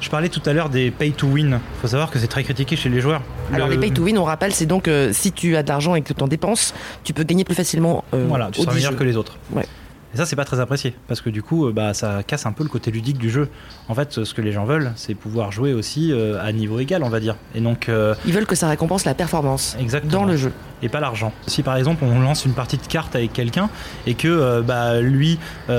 [0.00, 1.61] Je parlais tout à l'heure des pay to win.
[1.82, 3.20] faut savoir que c'est très critiqué chez les joueurs.
[3.52, 5.68] Alors Le- les pay to win, on rappelle, c'est donc euh, si tu as de
[5.68, 6.72] l'argent et que tu en dépenses,
[7.04, 8.04] tu peux gagner plus facilement.
[8.14, 8.98] euh, Voilà, tu seras meilleur jeu.
[8.98, 9.37] que les autres.
[9.52, 9.66] Ouais.
[10.14, 12.53] Et ça, c'est pas très apprécié parce que du coup, euh, bah, ça casse un
[12.53, 13.49] peu le côté ludique du jeu.
[13.88, 17.03] En fait, ce que les gens veulent, c'est pouvoir jouer aussi euh, à niveau égal,
[17.03, 17.37] on va dire.
[17.55, 20.12] Et donc, euh, Ils veulent que ça récompense la performance exactement.
[20.12, 20.53] dans le jeu.
[20.83, 21.33] Et pas l'argent.
[21.47, 23.68] Si par exemple, on lance une partie de cartes avec quelqu'un
[24.07, 25.38] et que euh, bah, lui,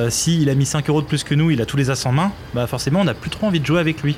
[0.09, 2.11] s'il a mis 5 euros de plus que nous, il a tous les as en
[2.11, 4.17] main, bah, forcément, on n'a plus trop envie de jouer avec lui.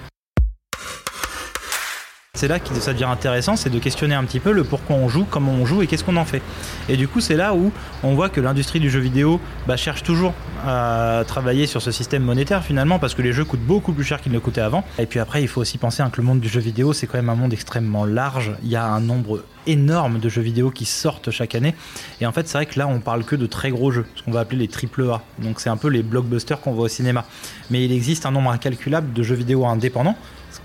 [2.41, 5.07] C'est là que ça devient intéressant, c'est de questionner un petit peu le pourquoi on
[5.07, 6.41] joue, comment on joue et qu'est-ce qu'on en fait.
[6.89, 10.01] Et du coup, c'est là où on voit que l'industrie du jeu vidéo bah, cherche
[10.01, 10.33] toujours
[10.65, 14.19] à travailler sur ce système monétaire finalement, parce que les jeux coûtent beaucoup plus cher
[14.19, 14.83] qu'ils ne le coûtaient avant.
[14.97, 17.05] Et puis après, il faut aussi penser hein, que le monde du jeu vidéo, c'est
[17.05, 18.53] quand même un monde extrêmement large.
[18.63, 21.75] Il y a un nombre énorme de jeux vidéo qui sortent chaque année.
[22.21, 24.23] Et en fait, c'est vrai que là, on parle que de très gros jeux, ce
[24.23, 25.21] qu'on va appeler les triple A.
[25.37, 27.23] Donc c'est un peu les blockbusters qu'on voit au cinéma.
[27.69, 30.17] Mais il existe un nombre incalculable de jeux vidéo indépendants,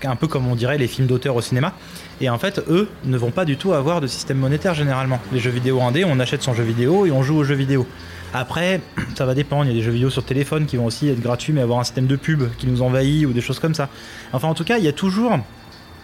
[0.03, 1.73] un peu comme on dirait les films d'auteur au cinéma.
[2.21, 5.19] Et en fait, eux ne vont pas du tout avoir de système monétaire généralement.
[5.31, 7.87] Les jeux vidéo indés, on achète son jeu vidéo et on joue aux jeux vidéo.
[8.33, 8.81] Après,
[9.15, 9.65] ça va dépendre.
[9.65, 11.79] Il y a des jeux vidéo sur téléphone qui vont aussi être gratuits, mais avoir
[11.79, 13.89] un système de pub qui nous envahit ou des choses comme ça.
[14.33, 15.37] Enfin, en tout cas, il y a toujours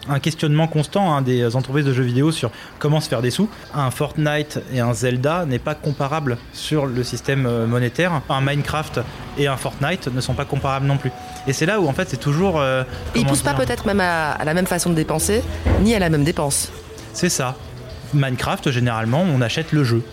[0.09, 3.49] un questionnement constant hein, des entreprises de jeux vidéo sur comment se faire des sous.
[3.73, 8.21] Un Fortnite et un Zelda n'est pas comparable sur le système euh, monétaire.
[8.29, 8.99] Un Minecraft
[9.37, 11.11] et un Fortnite ne sont pas comparables non plus.
[11.47, 12.59] Et c'est là où en fait c'est toujours.
[12.59, 12.83] euh,
[13.15, 15.41] ils poussent pas peut-être même à, à la même façon de dépenser,
[15.81, 16.71] ni à la même dépense.
[17.13, 17.55] C'est ça.
[18.13, 20.03] Minecraft, généralement, on achète le jeu.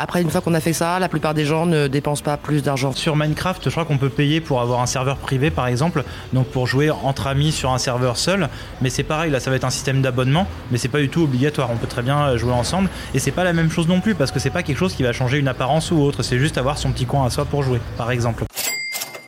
[0.00, 2.62] Après, une fois qu'on a fait ça, la plupart des gens ne dépensent pas plus
[2.62, 2.92] d'argent.
[2.92, 6.46] Sur Minecraft, je crois qu'on peut payer pour avoir un serveur privé, par exemple, donc
[6.46, 8.48] pour jouer entre amis sur un serveur seul.
[8.80, 11.22] Mais c'est pareil, là, ça va être un système d'abonnement, mais c'est pas du tout
[11.22, 11.70] obligatoire.
[11.72, 14.30] On peut très bien jouer ensemble, et c'est pas la même chose non plus, parce
[14.30, 16.22] que c'est pas quelque chose qui va changer une apparence ou autre.
[16.22, 18.44] C'est juste avoir son petit coin à soi pour jouer, par exemple.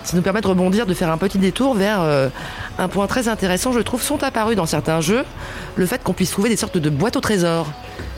[0.05, 2.29] Ça nous permet de rebondir, de faire un petit détour vers euh,
[2.79, 5.25] un point très intéressant, je trouve, sont apparus dans certains jeux,
[5.77, 7.67] le fait qu'on puisse trouver des sortes de boîtes au trésor.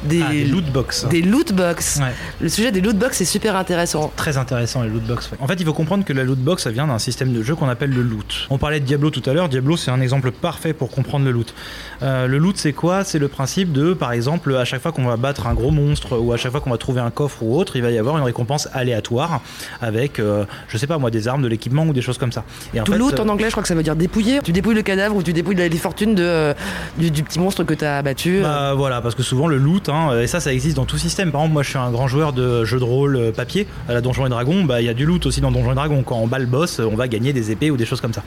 [0.04, 1.06] Des, Ah, des loot box.
[1.08, 1.98] Des loot box.
[2.00, 2.12] Ouais.
[2.40, 4.12] Le sujet des loot box est super intéressant.
[4.16, 5.30] Très intéressant les loot box.
[5.30, 5.38] ouais.
[5.40, 7.54] En fait, il faut comprendre que la loot box, ça vient d'un système de jeu
[7.54, 8.46] qu'on appelle le loot.
[8.50, 9.48] On parlait de Diablo tout à l'heure.
[9.48, 11.54] Diablo, c'est un exemple parfait pour comprendre le loot.
[12.02, 13.04] Euh, le loot, c'est quoi?
[13.04, 16.18] C'est le principe de, par exemple, à chaque fois qu'on va battre un gros monstre
[16.18, 18.16] ou à chaque fois qu'on va trouver un coffre ou autre, il va y avoir
[18.18, 19.40] une récompense aléatoire
[19.80, 22.44] avec, euh, je sais pas moi, des armes, de l'équipement ou des choses comme ça.
[22.74, 24.40] Et en Tout fait, loot euh, en anglais, je crois que ça veut dire dépouiller.
[24.42, 26.54] Tu dépouilles le cadavre ou tu dépouilles les fortunes de, euh,
[26.98, 28.40] du, du petit monstre que tu as abattu.
[28.42, 31.31] Bah voilà, parce que souvent le loot, hein, et ça, ça existe dans tout système.
[31.31, 33.92] Par exemple, moi, je suis un grand joueur de jeux de rôle euh, papier à
[33.92, 34.64] la Donjons et Dragons.
[34.64, 36.02] Bah, il y a du loot aussi dans Donjons et Dragons.
[36.02, 38.22] Quand on bat le boss, on va gagner des épées ou des choses comme ça.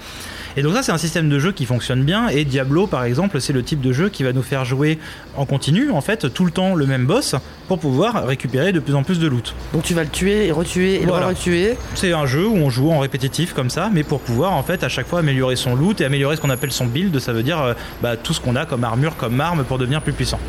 [0.58, 2.30] Et donc ça, c'est un système de jeu qui fonctionne bien.
[2.30, 5.00] Et Diablo, par exemple, c'est le type de jeu qui va nous faire jouer
[5.36, 7.36] en continu, en fait, tout le temps le même boss
[7.68, 9.54] pour pouvoir récupérer de plus en plus de loot.
[9.74, 11.26] Donc tu vas le tuer et retuer et Voilà.
[11.26, 11.76] le retuer.
[11.96, 14.84] C'est un jeu où on joue en répétitif comme ça, mais pour pouvoir en fait
[14.84, 17.44] à chaque fois améliorer son loot et améliorer ce qu'on appelle son build, ça veut
[17.44, 17.74] dire euh,
[18.04, 20.40] bah, tout ce qu'on a comme armure, comme arme pour devenir plus puissant.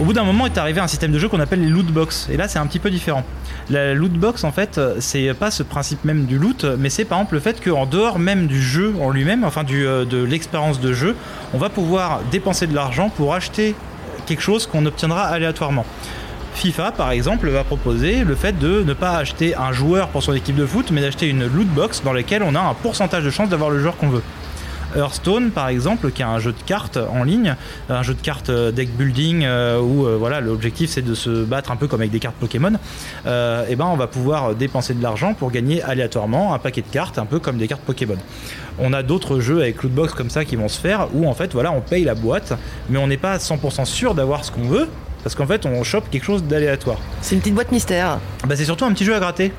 [0.00, 2.28] Au bout d'un moment est arrivé un système de jeu qu'on appelle les loot box,
[2.32, 3.24] et là c'est un petit peu différent.
[3.70, 7.18] La loot box en fait, c'est pas ce principe même du loot, mais c'est par
[7.18, 10.92] exemple le fait qu'en dehors même du jeu en lui-même, enfin euh, de l'expérience de
[10.92, 11.14] jeu,
[11.52, 13.74] on va pouvoir dépenser de l'argent pour acheter
[14.26, 15.84] quelque chose qu'on obtiendra aléatoirement.
[16.54, 20.32] FIFA, par exemple, va proposer le fait de ne pas acheter un joueur pour son
[20.32, 23.30] équipe de foot, mais d'acheter une loot box dans laquelle on a un pourcentage de
[23.30, 24.22] chance d'avoir le joueur qu'on veut.
[24.96, 27.56] Hearthstone, par exemple, qui est un jeu de cartes en ligne,
[27.88, 31.44] un jeu de cartes euh, deck building euh, où euh, voilà l'objectif c'est de se
[31.44, 32.72] battre un peu comme avec des cartes Pokémon.
[33.24, 37.18] et ben on va pouvoir dépenser de l'argent pour gagner aléatoirement un paquet de cartes,
[37.18, 38.16] un peu comme des cartes Pokémon.
[38.78, 41.52] On a d'autres jeux avec lootbox comme ça qui vont se faire où en fait
[41.52, 42.54] voilà on paye la boîte,
[42.88, 44.88] mais on n'est pas 100% sûr d'avoir ce qu'on veut.
[45.22, 46.98] Parce qu'en fait, on chope quelque chose d'aléatoire.
[47.20, 48.18] C'est une petite boîte mystère.
[48.44, 49.52] Bah, c'est surtout un petit jeu à gratter.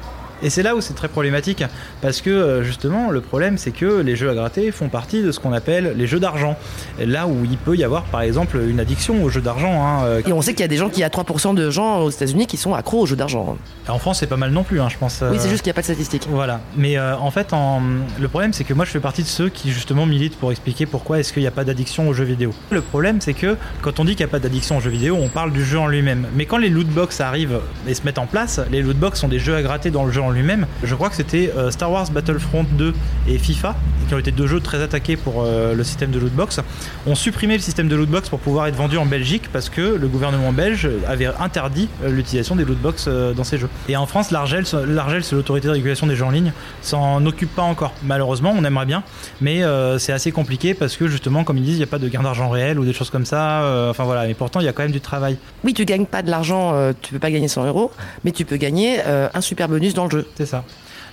[0.44, 1.64] Et c'est là où c'est très problématique,
[2.02, 5.32] parce que euh, justement le problème c'est que les jeux à gratter font partie de
[5.32, 6.58] ce qu'on appelle les jeux d'argent.
[7.00, 9.86] Là où il peut y avoir par exemple une addiction aux jeux d'argent.
[9.86, 12.00] hein, euh, Et on sait qu'il y a des gens qui, à 3% de gens
[12.02, 13.58] aux États-Unis qui sont accros aux jeux d'argent.
[13.88, 15.20] En France c'est pas mal non plus, hein, je pense.
[15.22, 16.28] Oui, euh, c'est juste qu'il n'y a pas de statistiques.
[16.30, 17.82] Voilà, mais euh, en fait, en-
[18.20, 20.86] le problème c'est que moi je fais partie de ceux qui justement militent pour expliquer
[20.86, 22.54] pourquoi est-ce qu'il n'y a pas d'addiction aux jeux vidéo.
[22.70, 25.18] Le problème c'est que quand on dit qu'il n'y a pas d'addiction aux jeux vidéo,
[25.22, 26.28] on parle du jeu en lui-même.
[26.36, 29.56] Mais quand les lootbox arrivent et se mettent en place, les lootbox sont des jeux
[29.56, 30.68] à gratter dans le jeu en lui-même.
[30.84, 32.94] Je crois que c'était euh, Star Wars Battlefront 2
[33.28, 33.76] et FIFA,
[34.08, 36.60] qui ont été deux jeux très attaqués pour euh, le système de lootbox,
[37.08, 40.08] ont supprimé le système de lootbox pour pouvoir être vendu en Belgique parce que le
[40.08, 43.70] gouvernement belge avait interdit euh, l'utilisation des lootbox dans ces jeux.
[43.88, 47.62] Et en France, l'Argel, c'est l'autorité de régulation des jeux en ligne, s'en occupe pas
[47.62, 47.94] encore.
[48.04, 49.04] Malheureusement, on aimerait bien,
[49.42, 49.62] mais
[50.00, 52.24] c'est assez compliqué parce que justement, comme ils disent, il n'y a pas de gain
[52.24, 53.88] d'argent réel ou des choses comme ça.
[53.90, 55.38] enfin voilà, mais pourtant, il y a quand même du travail.
[55.64, 57.92] Oui, tu gagnes pas de l'argent, tu peux pas gagner 100 euros,
[58.24, 60.13] mais tu peux gagner un super bonus dans le jeu.
[60.36, 60.64] C'est ça.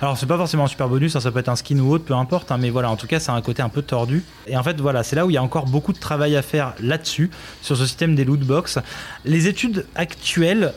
[0.02, 2.04] Alors c'est pas forcément un super bonus, hein, ça peut être un skin ou autre,
[2.04, 4.24] peu importe, hein, mais voilà, en tout cas c'est un côté un peu tordu.
[4.46, 6.42] Et en fait voilà, c'est là où il y a encore beaucoup de travail à
[6.42, 8.78] faire là-dessus, sur ce système des loot box.
[9.26, 10.72] Les études actuelles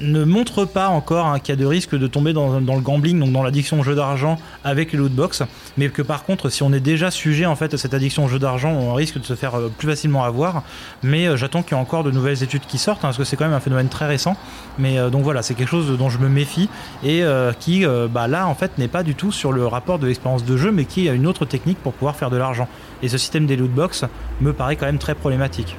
[0.00, 3.18] ne montrent pas encore hein, qu'il y a de risque de tomber dans, le gambling,
[3.18, 5.42] donc dans l'addiction au jeu d'argent avec les loot box,
[5.76, 8.28] mais que par contre si on est déjà sujet en fait à cette addiction au
[8.28, 10.62] jeu d'argent, on risque de se faire euh, plus facilement avoir.
[11.02, 13.24] Mais euh, j'attends qu'il y ait encore de nouvelles études qui sortent, hein, parce que
[13.24, 14.36] c'est quand même un phénomène très récent.
[14.78, 16.68] Mais euh, donc voilà, c'est quelque chose dont je me méfie
[17.04, 17.22] et
[17.60, 20.56] qui bah, là en fait n'est pas du tout sur le rapport de l'expérience de
[20.56, 22.68] jeu, mais qui a une autre technique pour pouvoir faire de l'argent.
[23.02, 24.04] Et ce système des loot box
[24.40, 25.76] me paraît quand même très problématique.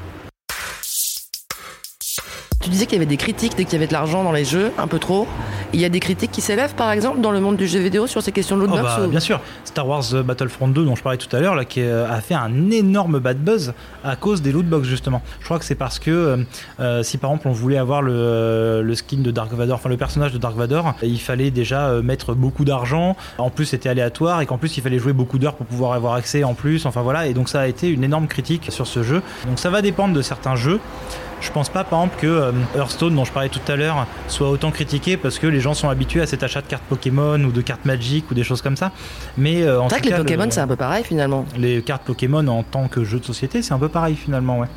[2.67, 4.43] Tu disais qu'il y avait des critiques dès qu'il y avait de l'argent dans les
[4.43, 5.25] jeux, un peu trop.
[5.71, 8.07] Il y a des critiques qui s'élèvent, par exemple, dans le monde du jeu vidéo
[8.07, 10.83] sur ces questions de Oh lootbox bah, ou- bien sûr, Star Wars euh, Battlefront 2
[10.83, 13.73] dont je parlais tout à l'heure là qui euh, a fait un énorme bad buzz
[14.03, 15.21] à cause des lootbox justement.
[15.39, 16.43] Je crois que c'est parce que
[16.81, 19.95] euh, si par exemple on voulait avoir le, le skin de Dark Vador, enfin le
[19.95, 23.15] personnage de Dark Vador, il fallait déjà mettre beaucoup d'argent.
[23.37, 26.15] En plus c'était aléatoire et qu'en plus il fallait jouer beaucoup d'heures pour pouvoir avoir
[26.15, 26.85] accès en plus.
[26.85, 29.21] Enfin voilà et donc ça a été une énorme critique sur ce jeu.
[29.47, 30.81] Donc ça va dépendre de certains jeux.
[31.39, 34.49] Je pense pas, par exemple, que euh, Hearthstone, dont je parlais tout à l'heure, soit
[34.49, 37.51] autant critiqué parce que les gens sont habitués à cet achat de cartes Pokémon ou
[37.51, 38.91] de cartes Magic ou des choses comme ça.
[39.37, 41.45] Mais euh, en C'est vrai tout que les Pokémon, le- c'est un peu pareil finalement.
[41.57, 44.67] les cartes Pokémon en tant que jeu de société, c'est un peu pareil finalement, ouais.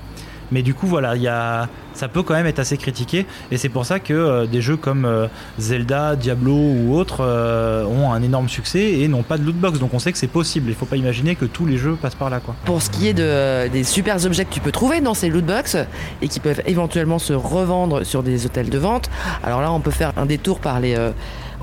[0.53, 1.69] Mais du coup, voilà, il y a...
[1.95, 4.77] ça peut quand même être assez critiqué, et c'est pour ça que euh, des jeux
[4.77, 9.45] comme euh, Zelda, Diablo ou autres euh, ont un énorme succès et n'ont pas de
[9.45, 9.79] lootbox.
[9.79, 10.71] Donc on sait que c'est possible.
[10.71, 12.41] Il faut pas imaginer que tous les jeux passent par là.
[12.65, 15.77] Pour ce qui est de, des super objets que tu peux trouver dans ces lootbox
[16.23, 19.11] et qui peuvent éventuellement se revendre sur des hôtels de vente,
[19.43, 20.97] alors là on peut faire un détour par les,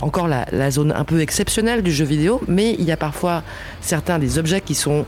[0.02, 3.44] encore la zone un peu exceptionnelle du jeu vidéo, mais il y a parfois
[3.82, 5.06] certains des objets qui sont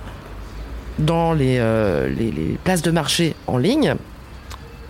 [0.99, 3.95] dans les, euh, les places de marché en ligne.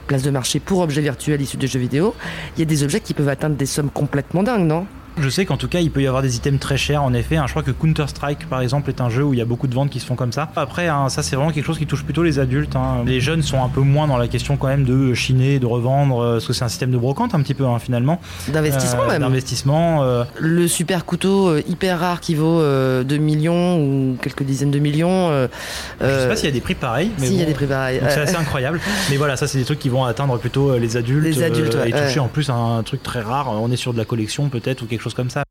[0.07, 2.15] Places de marché pour objets virtuels issus des jeux vidéo,
[2.55, 4.87] il y a des objets qui peuvent atteindre des sommes complètement dingues, non?
[5.17, 7.35] Je sais qu'en tout cas, il peut y avoir des items très chers, en effet.
[7.35, 7.43] hein.
[7.45, 9.73] Je crois que Counter-Strike, par exemple, est un jeu où il y a beaucoup de
[9.73, 10.49] ventes qui se font comme ça.
[10.55, 12.75] Après, hein, ça, c'est vraiment quelque chose qui touche plutôt les adultes.
[12.75, 13.03] hein.
[13.05, 16.19] Les jeunes sont un peu moins dans la question quand même de chiner, de revendre,
[16.21, 18.21] euh, parce que c'est un système de brocante un petit peu, hein, finalement.
[18.47, 19.21] D'investissement Euh, même.
[19.21, 20.03] D'investissement.
[20.03, 24.71] euh, le super couteau euh, hyper rare qui vaut euh, 2 millions ou quelques dizaines
[24.71, 25.29] de millions.
[25.29, 27.11] Je sais pas s'il y a des prix pareils.
[27.19, 27.99] Mais si, il y a des prix pareils.
[28.09, 28.79] c'est assez incroyable.
[29.09, 31.25] Mais voilà, ça c'est des trucs qui vont atteindre plutôt les adultes.
[31.25, 32.19] Les adultes, ouais, et toucher ouais.
[32.19, 33.51] en plus un truc très rare.
[33.61, 35.43] On est sur de la collection peut-être ou quelque chose comme ça.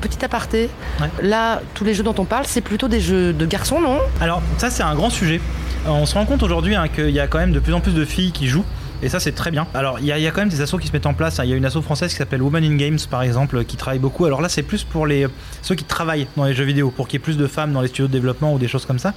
[0.00, 1.08] Petit aparté, Ouais.
[1.22, 3.98] là, tous les jeux dont on parle, c'est plutôt des jeux de garçons, non?
[4.20, 5.40] Alors ça c'est un grand sujet.
[5.86, 7.94] On se rend compte aujourd'hui hein, qu'il y a quand même de plus en plus
[7.94, 8.64] de filles qui jouent.
[9.00, 9.66] Et ça c'est très bien.
[9.74, 11.38] Alors il y, a- quand même des assos qui se mettent en place.
[11.38, 11.44] hein.
[11.44, 14.00] Il y a une asso française qui s'appelle Women in Games par exemple qui travaille
[14.00, 14.24] beaucoup.
[14.24, 15.26] Alors là c'est plus pour les
[15.62, 17.80] ceux qui travaillent dans les jeux vidéo, pour qu'il y ait plus de femmes dans
[17.80, 19.14] les studios de développement ou des choses comme ça.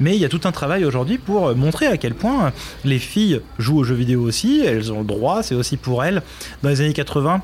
[0.00, 2.52] Mais il y a tout un travail aujourd'hui pour euh, montrer à quel point
[2.84, 4.62] les filles jouent aux jeux vidéo aussi.
[4.64, 6.22] Elles ont le droit, c'est aussi pour elles.
[6.62, 7.42] Dans les années 80,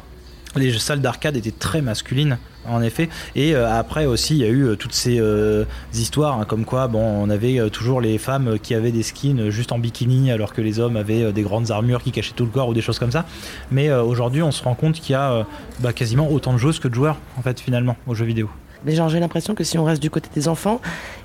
[0.56, 4.48] les salles d'arcade étaient très masculines en effet et euh, après aussi il y a
[4.48, 8.58] eu euh, toutes ces euh, histoires hein, comme quoi bon on avait toujours les femmes
[8.62, 12.02] qui avaient des skins juste en bikini alors que les hommes avaient des grandes armures
[12.02, 13.24] qui cachaient tout le corps ou des choses comme ça
[13.70, 15.46] mais aujourd'hui on se rend compte qu'il y a
[15.80, 18.48] bah, quasiment autant de joueuses que de joueurs en fait finalement aux jeux vidéo
[18.84, 20.80] Mais genre, j'ai l'impression que si on reste du côté des enfants,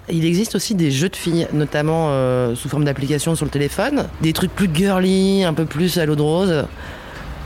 [0.10, 2.10] il existe aussi des jeux de filles, notamment
[2.56, 4.08] sous forme d'application sur le téléphone.
[4.22, 6.64] Des trucs plus girly, un peu plus à l'eau de rose.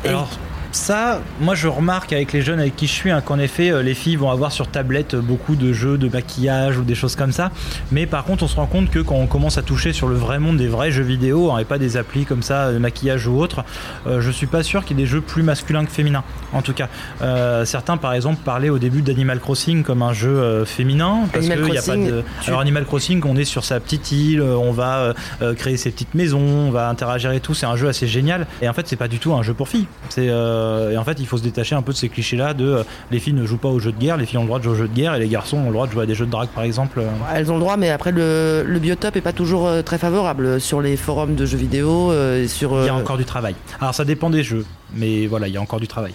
[0.06, 0.30] Et- Alors
[0.74, 3.82] ça, moi je remarque avec les jeunes avec qui je suis hein, qu'en effet euh,
[3.84, 7.16] les filles vont avoir sur tablette euh, beaucoup de jeux de maquillage ou des choses
[7.16, 7.52] comme ça.
[7.92, 10.16] Mais par contre on se rend compte que quand on commence à toucher sur le
[10.16, 13.28] vrai monde des vrais jeux vidéo hein, et pas des applis comme ça, de maquillage
[13.28, 13.64] ou autre,
[14.08, 16.24] euh, je suis pas sûr qu'il y ait des jeux plus masculins que féminins.
[16.54, 16.88] En tout cas,
[17.22, 21.46] Euh, certains par exemple parlaient au début d'Animal Crossing comme un jeu euh, féminin parce
[21.48, 22.24] qu'il y a pas de.
[22.42, 25.54] tu- Alors Animal Crossing, on est sur sa petite île, euh, on va euh, euh,
[25.54, 27.54] créer ses petites maisons, on va interagir et tout.
[27.54, 28.48] C'est un jeu assez génial.
[28.62, 29.88] Et en fait, c'est pas du tout un jeu pour filles.
[30.10, 32.66] C'est euh, et en fait, il faut se détacher un peu de ces clichés-là de
[32.66, 34.60] euh, les filles ne jouent pas aux jeux de guerre, les filles ont le droit
[34.60, 36.06] de jouer aux jeux de guerre et les garçons ont le droit de jouer à
[36.06, 37.00] des jeux de drague, par exemple.
[37.00, 39.98] Euh, Elles ont le droit, mais après, le, le biotope est pas toujours euh, très
[39.98, 42.12] favorable sur les forums de jeux vidéo.
[42.12, 43.56] euh, et sur, Il y a euh, encore du travail.
[43.80, 46.14] Alors ça dépend des jeux, mais voilà, il y a encore du travail.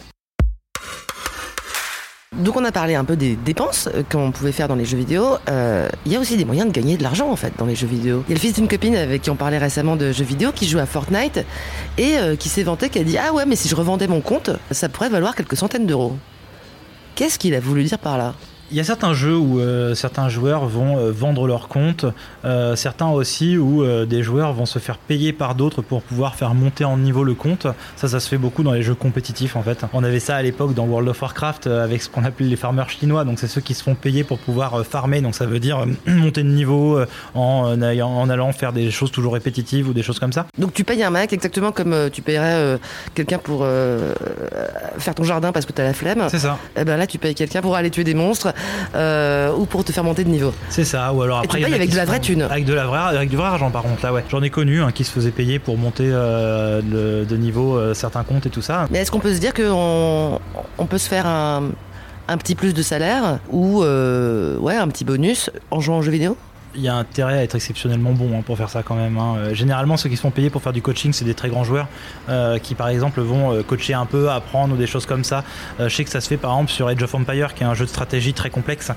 [2.36, 4.98] Donc on a parlé un peu des dépenses euh, qu'on pouvait faire dans les jeux
[4.98, 5.38] vidéo.
[5.48, 7.74] Euh, Il y a aussi des moyens de gagner de l'argent en fait dans les
[7.74, 8.22] jeux vidéo.
[8.28, 10.52] Il y a le fils d'une copine avec qui on parlait récemment de jeux vidéo
[10.52, 11.44] qui joue à Fortnite
[11.96, 14.20] et euh, qui s'est vanté qui a dit ah ouais mais si je revendais mon
[14.20, 16.16] compte ça pourrait valoir quelques centaines d'euros.
[17.14, 18.34] Qu'est-ce qu'il a voulu dire par là?
[18.70, 22.04] Il y a certains jeux où euh, certains joueurs vont euh, vendre leur compte,
[22.44, 26.34] euh, certains aussi où euh, des joueurs vont se faire payer par d'autres pour pouvoir
[26.34, 27.66] faire monter en niveau le compte.
[27.96, 29.84] Ça, ça se fait beaucoup dans les jeux compétitifs en fait.
[29.94, 32.56] On avait ça à l'époque dans World of Warcraft euh, avec ce qu'on appelait les
[32.56, 35.46] farmers chinois, donc c'est ceux qui se font payer pour pouvoir euh, farmer, donc ça
[35.46, 39.94] veut dire monter de niveau euh, en, en allant faire des choses toujours répétitives ou
[39.94, 40.44] des choses comme ça.
[40.58, 42.76] Donc tu payes un mec exactement comme tu payerais euh,
[43.14, 44.12] quelqu'un pour euh,
[44.98, 46.26] faire ton jardin parce que t'as la flemme.
[46.28, 48.52] C'est ça, Et ben là tu payes quelqu'un pour aller tuer des monstres
[48.94, 50.52] euh, ou pour te faire monter de niveau.
[50.68, 51.12] c'est ça.
[51.12, 52.42] Ou alors Et après, tu il y avec de la vraie thune.
[52.42, 54.24] Avec de la vraie, avec du vrai argent par contre là ouais.
[54.30, 57.94] J'en ai connu un qui se faisait payer pour monter euh, de, de niveau euh,
[57.94, 58.86] certains comptes et tout ça.
[58.90, 60.38] Mais est-ce qu'on peut se dire qu'on
[60.78, 61.70] on peut se faire un,
[62.28, 66.36] un petit plus de salaire ou ouais, un petit bonus en jouant aux jeux vidéo?
[66.74, 69.16] Il y a intérêt à être exceptionnellement bon hein, pour faire ça quand même.
[69.18, 69.36] hein.
[69.38, 71.64] Euh, généralement, ceux qui se font payer pour faire du coaching, c'est des très grands
[71.64, 71.88] joueurs
[72.28, 75.44] euh, qui, par exemple, vont euh, coacher un peu, apprendre ou des choses comme ça.
[75.78, 77.74] Je sais que ça se fait par exemple sur Age of Empire, qui est un
[77.74, 78.90] jeu de stratégie très complexe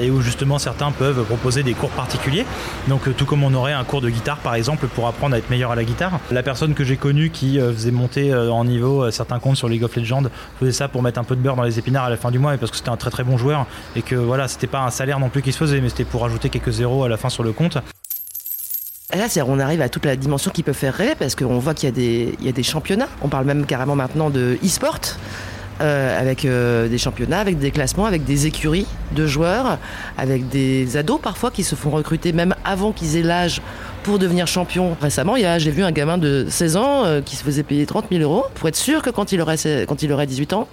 [0.00, 2.44] et où justement certains peuvent proposer des cours particuliers.
[2.88, 5.50] Donc, tout comme on aurait un cours de guitare, par exemple, pour apprendre à être
[5.50, 6.18] meilleur à la guitare.
[6.30, 9.94] La personne que j'ai connue qui faisait monter en niveau certains comptes sur League of
[9.96, 10.24] Legends
[10.58, 12.38] faisait ça pour mettre un peu de beurre dans les épinards à la fin du
[12.38, 14.80] mois, et parce que c'était un très très bon joueur et que voilà, c'était pas
[14.80, 17.16] un salaire non plus qui se faisait, mais c'était pour ajouter quelques zéros à la
[17.16, 17.76] fin sur le compte.
[19.14, 21.74] Là, c'est- on arrive à toute la dimension qui peut faire rêver parce qu'on voit
[21.74, 23.08] qu'il y, a des- championnats.
[23.20, 24.98] On parle même carrément maintenant de e-sport.
[25.80, 28.86] euh, avec euh, des championnats, avec des classements, avec des écuries
[29.16, 29.78] de joueurs,
[30.16, 33.60] avec des ados parfois qui se font recruter même avant qu'ils aient l'âge
[34.04, 34.96] pour devenir champion.
[35.00, 38.22] Récemment, j'ai vu un gamin de 16 ans euh, qui se faisait payer 30 000
[38.22, 40.68] euros pour être sûr que quand il aurait 18 ans,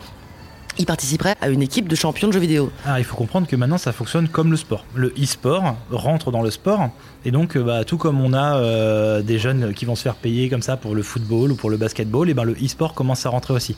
[0.80, 2.72] il participerait à une équipe de champions de jeux vidéo.
[2.86, 4.86] Ah, il faut comprendre que maintenant ça fonctionne comme le sport.
[4.96, 6.90] Le e-sport rentre dans le sport
[7.26, 10.16] et donc euh, bah, tout comme on a euh, des jeunes qui vont se faire
[10.16, 13.26] payer comme ça pour le football ou pour le basketball, et ben le e-sport commence
[13.26, 13.76] à rentrer aussi.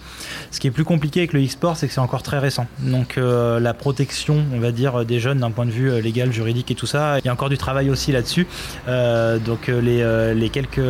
[0.52, 2.68] Ce qui est plus compliqué avec le e-sport, c'est que c'est encore très récent.
[2.80, 6.72] Donc euh, la protection, on va dire, des jeunes d'un point de vue légal, juridique
[6.72, 8.48] et tout ça, il y a encore du travail aussi là-dessus.
[8.88, 10.82] Donc les, quelques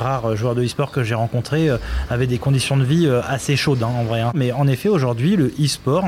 [0.00, 1.68] rares joueurs de e-sport que j'ai rencontrés
[2.10, 4.20] avaient des conditions de vie assez chaudes hein, en vrai.
[4.20, 4.32] hein.
[4.34, 6.04] Mais en effet, aujourd'hui, le e-sport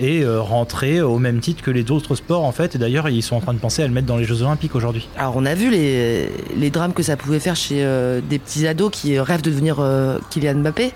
[0.00, 2.74] est euh, rentré au même titre que les autres sports en fait.
[2.74, 4.74] Et d'ailleurs, ils sont en train de penser à le mettre dans les Jeux Olympiques
[4.74, 5.08] aujourd'hui.
[5.16, 8.90] Alors on a vu les, drames que ça pouvait faire chez euh, des petits ados
[8.90, 10.92] qui rêvent de devenir euh, Kylian Mbappé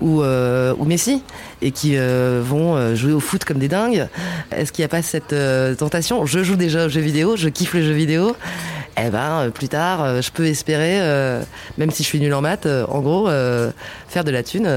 [0.00, 1.22] ou, euh, ou Messi
[1.62, 4.08] et qui euh, vont euh, jouer au foot comme des dingues.
[4.50, 6.26] Est-ce qu'il n'y a pas cette euh, tentation?
[6.26, 8.36] Je joue déjà aux jeux vidéo, je kiffe les jeux vidéo.
[8.98, 11.42] Eh ben euh, plus tard, euh, je peux espérer, euh,
[11.76, 13.70] même si je suis nul en maths, euh, en gros, euh,
[14.08, 14.68] faire de la thune.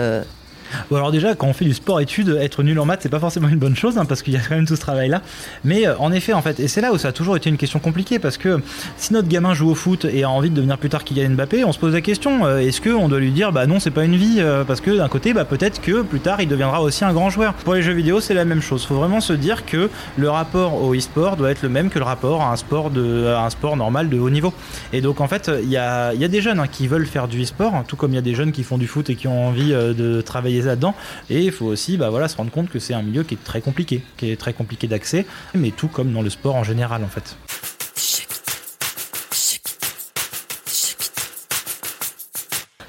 [0.89, 3.47] Bon, alors déjà, quand on fait du sport-études, être nul en maths, c'est pas forcément
[3.47, 5.21] une bonne chose, hein, parce qu'il y a quand même tout ce travail-là.
[5.63, 7.57] Mais euh, en effet, en fait, et c'est là où ça a toujours été une
[7.57, 8.61] question compliquée, parce que
[8.97, 11.63] si notre gamin joue au foot et a envie de devenir plus tard Kylian Mbappé,
[11.63, 14.03] on se pose la question euh, est-ce qu'on doit lui dire bah non, c'est pas
[14.03, 17.03] une vie, euh, parce que d'un côté, bah peut-être que plus tard, il deviendra aussi
[17.05, 17.53] un grand joueur.
[17.53, 18.85] Pour les jeux vidéo, c'est la même chose.
[18.85, 22.05] Faut vraiment se dire que le rapport au e-sport doit être le même que le
[22.05, 24.53] rapport à un sport de, un sport normal de haut niveau.
[24.93, 27.27] Et donc en fait, il y a, y a des jeunes hein, qui veulent faire
[27.27, 29.27] du e-sport, tout comme il y a des jeunes qui font du foot et qui
[29.27, 30.95] ont envie de travailler là-dedans.
[31.29, 33.43] Et il faut aussi bah, voilà, se rendre compte que c'est un milieu qui est
[33.43, 37.03] très compliqué, qui est très compliqué d'accès, mais tout comme dans le sport en général
[37.03, 37.35] en fait.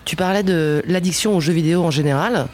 [0.05, 2.49] Tu parlais de l'addiction aux jeux vidéo en général.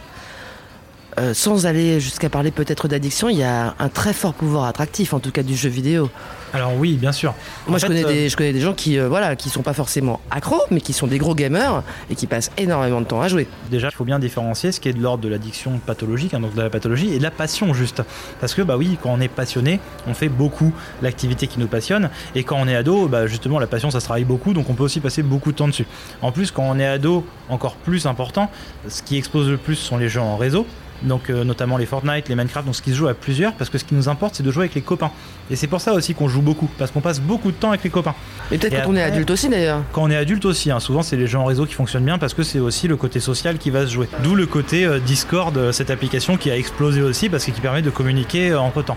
[1.19, 5.15] Euh, sans aller jusqu'à parler peut-être d'addiction, il y a un très fort pouvoir attractif,
[5.15, 6.11] en tout cas du jeu vidéo.
[6.53, 7.35] Alors oui, bien sûr.
[7.67, 9.51] Moi, En je, fait, connais euh, des, je connais des gens qui, euh, voilà, qui
[9.51, 13.07] sont pas forcément accros, mais qui sont des gros gamers et qui passent énormément de
[13.07, 13.47] temps à jouer.
[13.71, 16.55] Déjà, il faut bien différencier ce qui est de l'ordre de l'addiction pathologique, hein, donc
[16.55, 18.03] de la pathologie, et de la passion juste.
[18.41, 20.73] Parce que, bah oui, quand on est passionné, on fait beaucoup
[21.03, 24.05] l'activité qui nous passionne, et quand on est ado, bah justement, la passion, ça se
[24.07, 25.87] travaille beaucoup, donc on peut aussi passer beaucoup de temps dessus.
[26.23, 28.51] En plus, quand on est ado, encore plus important,
[28.89, 30.67] ce qui explose le plus sont les jeux en réseau.
[31.03, 33.71] Donc euh, notamment les Fortnite, les Minecraft, donc ce qui se joue à plusieurs, parce
[33.71, 35.11] que ce qui nous importe, c'est de jouer avec les copains.
[35.51, 37.85] Et c'est pour ça aussi qu'on joue beaucoup, parce qu'on passe beaucoup de temps avec
[37.85, 38.15] les copains.
[38.51, 39.83] Mais peut-être quand on est adulte aussi d'ailleurs.
[39.93, 42.19] Quand on est adulte aussi, hein, souvent c'est les jeux en réseau qui fonctionnent bien
[42.19, 44.09] parce que c'est aussi le côté social qui va se jouer.
[44.23, 47.83] D'où le côté euh, Discord, euh, cette application qui a explosé aussi parce qu'il permet
[47.83, 48.97] de communiquer euh, entre temps.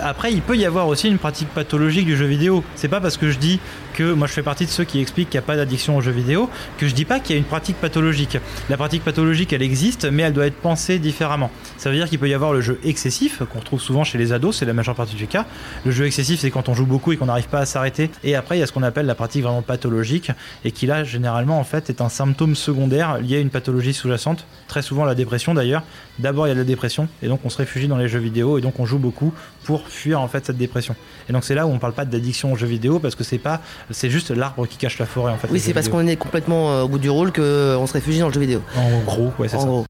[0.00, 2.64] Après, il peut y avoir aussi une pratique pathologique du jeu vidéo.
[2.74, 3.60] C'est pas parce que je dis
[3.94, 6.00] que moi je fais partie de ceux qui expliquent qu'il n'y a pas d'addiction aux
[6.00, 6.48] jeux vidéo
[6.78, 8.38] que je dis pas qu'il y a une pratique pathologique.
[8.68, 11.39] La pratique pathologique elle existe, mais elle doit être pensée différemment.
[11.78, 14.32] Ça veut dire qu'il peut y avoir le jeu excessif qu'on retrouve souvent chez les
[14.32, 15.46] ados, c'est la majeure partie du cas.
[15.84, 18.10] Le jeu excessif, c'est quand on joue beaucoup et qu'on n'arrive pas à s'arrêter.
[18.24, 20.30] Et après, il y a ce qu'on appelle la pratique vraiment pathologique
[20.64, 24.46] et qui là, généralement, en fait, est un symptôme secondaire lié à une pathologie sous-jacente.
[24.68, 25.82] Très souvent la dépression d'ailleurs.
[26.18, 28.58] D'abord, il y a la dépression et donc on se réfugie dans les jeux vidéo
[28.58, 29.32] et donc on joue beaucoup
[29.64, 30.94] pour fuir en fait cette dépression.
[31.28, 33.38] Et donc c'est là où on parle pas d'addiction aux jeux vidéo parce que c'est
[33.38, 33.60] pas,
[33.90, 35.48] c'est juste l'arbre qui cache la forêt en fait.
[35.50, 38.28] Oui, c'est parce qu'on est complètement euh, au bout du rôle qu'on se réfugie dans
[38.28, 38.62] le jeu vidéo.
[38.76, 39.64] En gros, ouais, c'est ça.
[39.64, 39.84] gros.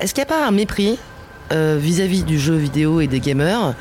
[0.00, 0.98] Est-ce qu'il n'y a pas un mépris
[1.52, 3.74] euh, vis-à-vis du jeu vidéo et des gamers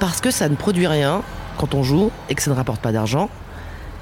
[0.00, 1.22] parce que ça ne produit rien
[1.58, 3.30] quand on joue et que ça ne rapporte pas d'argent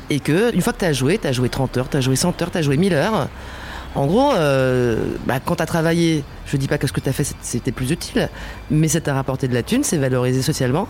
[0.08, 2.42] et que une fois que tu as joué, tu joué 30 heures, tu joué 100
[2.42, 3.28] heures, tu joué 1000 heures,
[3.94, 4.96] en gros, euh,
[5.26, 7.72] bah, quand tu as travaillé, je dis pas que ce que tu as fait c'était
[7.72, 8.28] plus utile,
[8.70, 10.88] mais ça t'a rapporté de la thune, c'est valorisé socialement,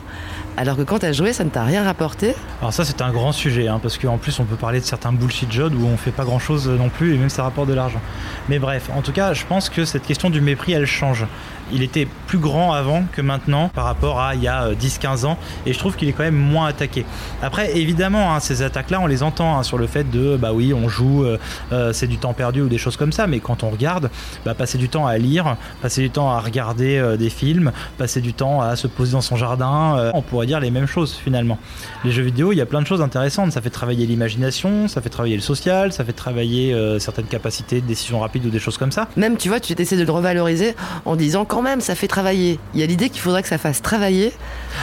[0.57, 2.35] alors que quand tu as joué, ça ne t'a rien rapporté.
[2.61, 5.13] Alors ça c'est un grand sujet hein, parce qu'en plus on peut parler de certains
[5.13, 7.75] bullshit jobs où on fait pas grand chose non plus et même ça rapporte de
[7.75, 8.01] l'argent.
[8.49, 11.27] Mais bref, en tout cas je pense que cette question du mépris elle change.
[11.73, 15.25] Il était plus grand avant que maintenant par rapport à il y a euh, 10-15
[15.25, 17.05] ans et je trouve qu'il est quand même moins attaqué.
[17.43, 20.53] Après évidemment hein, ces attaques là on les entend hein, sur le fait de bah
[20.53, 21.39] oui on joue euh,
[21.71, 24.11] euh, c'est du temps perdu ou des choses comme ça mais quand on regarde
[24.45, 25.50] bah, passer du temps à lire,
[25.83, 29.21] passer du temps à regarder euh, des films, passer du temps à se poser dans
[29.21, 31.59] son jardin, euh, on pourrait dire les mêmes choses finalement.
[32.05, 33.53] Les jeux vidéo, il y a plein de choses intéressantes.
[33.53, 37.81] Ça fait travailler l'imagination, ça fait travailler le social, ça fait travailler euh, certaines capacités
[37.81, 39.09] de décision rapide ou des choses comme ça.
[39.17, 40.75] Même, tu vois, tu essaies de le revaloriser
[41.05, 42.59] en disant quand même, ça fait travailler.
[42.75, 44.33] Il y a l'idée qu'il faudrait que ça fasse travailler.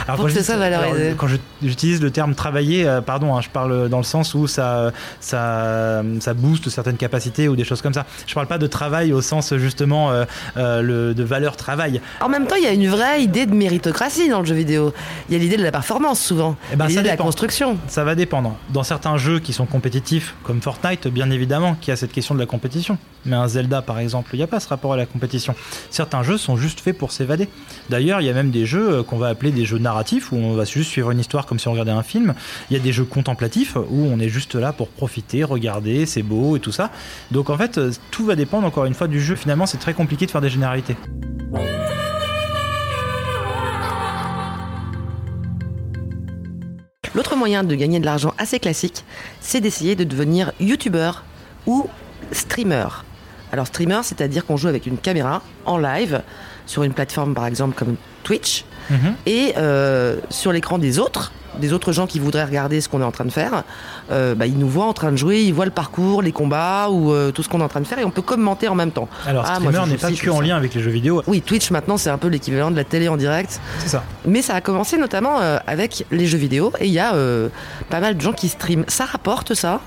[0.06, 1.06] Alors, Pour que dis- soit valorisé.
[1.06, 1.28] alors, Quand
[1.62, 6.02] j'utilise le terme travailler, euh, pardon, hein, je parle dans le sens où ça, ça,
[6.20, 8.06] ça booste certaines capacités ou des choses comme ça.
[8.26, 10.24] Je parle pas de travail au sens justement euh,
[10.56, 12.00] euh, le, de valeur travail.
[12.20, 14.92] En même temps, il y a une vraie idée de méritocratie dans le jeu vidéo.
[15.28, 17.78] Il y a l'idée de la performance souvent, Eh ben, l'idée de la construction.
[17.88, 18.56] Ça va dépendre.
[18.72, 22.40] Dans certains jeux qui sont compétitifs, comme Fortnite, bien évidemment, qui a cette question de
[22.40, 22.98] la compétition.
[23.24, 25.54] Mais un Zelda, par exemple, il n'y a pas ce rapport à la compétition.
[25.90, 27.48] Certains jeux sont juste faits pour s'évader.
[27.90, 30.36] D'ailleurs, il y a même des jeux euh, qu'on va appeler des jeux narratifs, où
[30.36, 32.34] on va juste suivre une histoire comme si on regardait un film.
[32.70, 36.22] Il y a des jeux contemplatifs, où on est juste là pour profiter, regarder, c'est
[36.22, 36.90] beau et tout ça.
[37.30, 39.34] Donc en fait, euh, tout va dépendre encore une fois du jeu.
[39.34, 40.96] Finalement, c'est très compliqué de faire des généralités.
[47.14, 49.04] L'autre moyen de gagner de l'argent assez classique,
[49.40, 51.24] c'est d'essayer de devenir youtubeur
[51.66, 51.88] ou
[52.32, 52.86] streamer.
[53.50, 56.22] Alors streamer, c'est-à-dire qu'on joue avec une caméra en live
[56.66, 59.14] sur une plateforme par exemple comme Twitch Mhm.
[59.26, 63.04] et euh, sur l'écran des autres, des autres gens qui voudraient regarder ce qu'on est
[63.04, 63.64] en train de faire,
[64.10, 66.88] euh, bah, ils nous voient en train de jouer, ils voient le parcours, les combats
[66.90, 68.74] ou euh, tout ce qu'on est en train de faire et on peut commenter en
[68.74, 69.08] même temps.
[69.26, 71.22] Alors, Ah, streamer n'est pas que en lien avec les jeux vidéo.
[71.26, 73.60] Oui, Twitch maintenant c'est un peu l'équivalent de la télé en direct.
[73.78, 74.04] C'est ça.
[74.24, 77.12] Mais ça a commencé notamment euh, avec les jeux vidéo et il y a
[77.90, 78.84] pas mal de gens qui streament.
[78.88, 79.80] Ça rapporte ça?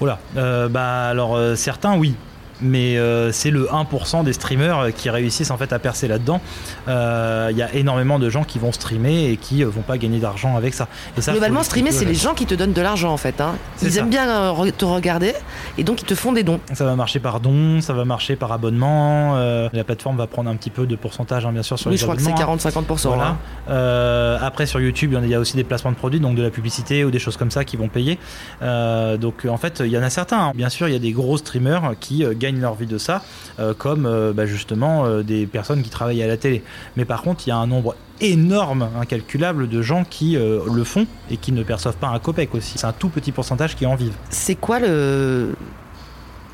[0.00, 2.14] Oula, euh, bah alors certains oui.
[2.60, 6.40] Mais euh, c'est le 1% des streamers euh, qui réussissent en fait à percer là-dedans.
[6.88, 9.98] Euh, Il y a énormément de gens qui vont streamer et qui euh, vont pas
[9.98, 10.88] gagner d'argent avec ça.
[11.16, 13.40] Et ça Globalement, streamer, c'est les gens qui te donnent de l'argent en fait.
[13.40, 13.54] hein.
[13.82, 14.00] Ils ça.
[14.00, 15.34] aiment bien euh, te regarder
[15.76, 16.60] et donc ils te font des dons.
[16.74, 19.36] Ça va marcher par don, ça va marcher par abonnement.
[19.36, 21.92] euh, la plateforme va prendre un petit peu de pourcentage, hein, bien sûr, sur Oui,
[21.94, 22.56] les je crois que c'est abonnements, hein.
[22.96, 23.08] 40-50%.
[23.08, 23.26] Voilà.
[23.28, 23.36] hein.
[23.70, 26.20] Euh, après sur YouTube, il y a- il y a aussi des placements de produits,
[26.20, 28.18] donc de la publicité ou des choses comme ça qui vont payer.
[28.62, 30.52] Euh, donc en fait, il y en a certains.
[30.54, 33.22] Bien sûr, il y a des gros streamers qui euh, leur vie de ça,
[33.58, 36.62] euh, comme euh, bah, justement euh, des personnes qui travaillent à la télé.
[36.96, 41.06] Mais par contre, il y a un nombre énorme, incalculable de gens qui le font
[41.30, 42.76] et qui ne perçoivent pas un copec aussi.
[42.76, 44.16] C'est un tout petit pourcentage qui en vivent.
[44.30, 45.54] C'est quoi le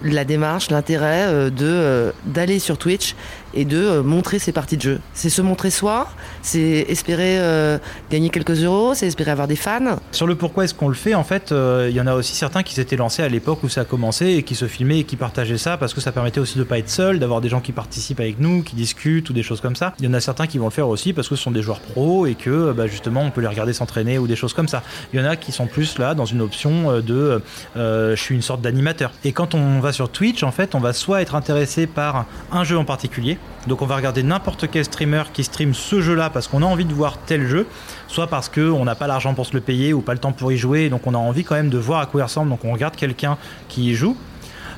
[0.03, 3.15] la démarche, l'intérêt de d'aller sur Twitch
[3.55, 6.09] et de euh, montrer ses parties de jeu C'est se montrer soi
[6.43, 7.79] C'est espérer euh,
[8.11, 11.15] gagner quelques euros C'est espérer avoir des fans Sur le pourquoi est-ce qu'on le fait,
[11.15, 13.69] en fait, euh, il y en a aussi certains qui s'étaient lancés à l'époque où
[13.69, 16.41] ça a commencé et qui se filmaient et qui partageaient ça parce que ça permettait
[16.41, 19.33] aussi de pas être seul, d'avoir des gens qui participent avec nous, qui discutent ou
[19.33, 19.95] des choses comme ça.
[19.99, 21.63] Il y en a certains qui vont le faire aussi parce que ce sont des
[21.63, 24.69] joueurs pros et que bah, justement on peut les regarder s'entraîner ou des choses comme
[24.69, 24.83] ça.
[25.13, 27.41] Il y en a qui sont plus là dans une option de
[27.77, 29.13] je suis une sorte d'animateur.
[29.25, 32.65] Et quand on va sur Twitch, en fait, on va soit être intéressé par un
[32.65, 36.49] jeu en particulier, donc on va regarder n'importe quel streamer qui stream ce jeu-là parce
[36.49, 37.67] qu'on a envie de voir tel jeu,
[38.09, 40.53] soit parce qu'on n'a pas l'argent pour se le payer ou pas le temps pour
[40.53, 42.65] y jouer, donc on a envie quand même de voir à quoi il ressemble, donc
[42.65, 43.39] on regarde quelqu'un
[43.69, 44.17] qui y joue.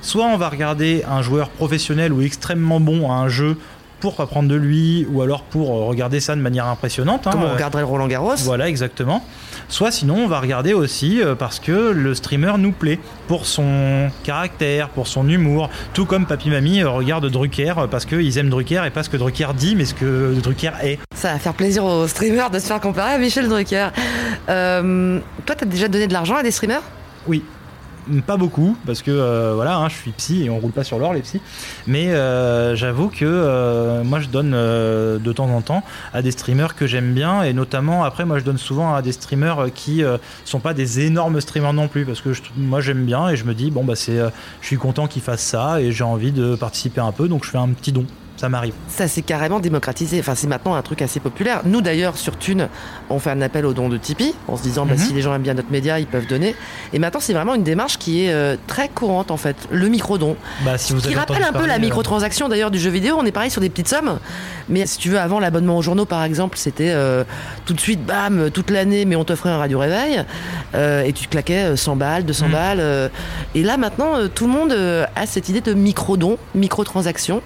[0.03, 3.57] Soit on va regarder un joueur professionnel ou extrêmement bon à un jeu
[4.01, 7.26] pour apprendre de lui, ou alors pour euh, regarder ça de manière impressionnante.
[7.26, 9.24] hein, Comme on euh, regarderait le Roland Garros voilà, exactement.
[9.68, 14.11] Soit sinon, on va regarder aussi euh, parce que le streamer nous plaît pour son
[14.22, 15.70] caractère, pour son humour.
[15.94, 19.49] Tout comme Papy Mamie regarde Drucker parce qu'ils aiment Drucker et pas ce que Drucker
[19.57, 20.99] dit, mais ce que Drucker est.
[21.14, 23.88] Ça va faire plaisir aux streamers de se faire comparer à Michel Drucker.
[24.49, 26.82] Euh, toi, t'as déjà donné de l'argent à des streamers?
[27.26, 27.42] Oui.
[28.24, 30.98] Pas beaucoup, parce que euh, voilà, hein, je suis psy et on roule pas sur
[30.98, 31.40] l'or les psys.
[31.88, 35.82] Mais euh, j'avoue que euh, moi je donne de temps en temps
[36.12, 39.12] à des streamers que j'aime bien et notamment après moi je donne souvent à des
[39.12, 40.02] streamers qui
[40.44, 43.54] sont pas des énormes streamers non plus parce que moi j'aime bien et je me
[43.54, 44.18] dis bon bah c'est,
[44.61, 47.50] je suis content qu'ils fassent ça et j'ai envie de participer un peu donc je
[47.50, 48.07] fais un petit don.
[48.37, 48.74] Ça m'arrive.
[48.89, 50.20] Ça s'est carrément démocratisé.
[50.20, 51.62] Enfin, c'est maintenant un truc assez populaire.
[51.64, 52.68] Nous, d'ailleurs, sur Thune,
[53.09, 54.99] on fait un appel aux dons de Tipeee en se disant, bah, Mhm.
[55.01, 56.55] si les gens aiment bien notre média, ils peuvent donner.
[56.93, 59.57] Et maintenant, c'est vraiment une démarche qui est euh, très courante, en fait.
[59.70, 60.37] Le micro-don.
[60.64, 63.16] Bah si vous qui rappelle un peu la euh, microtransaction d'ailleurs du jeu vidéo.
[63.18, 64.18] On est pareil sur des petites sommes.
[64.68, 67.24] Mais si tu veux, avant l'abonnement aux journaux, par exemple, c'était euh,
[67.64, 70.22] tout de suite, bam, toute l'année, mais on t'offrait un radio réveil.
[70.74, 72.53] Euh, et tu claquais euh, 100 balles, 200 Mm.
[72.53, 73.11] balles.
[73.55, 74.72] et là, maintenant, tout le monde
[75.16, 77.41] a cette idée de micro-don, microtransaction.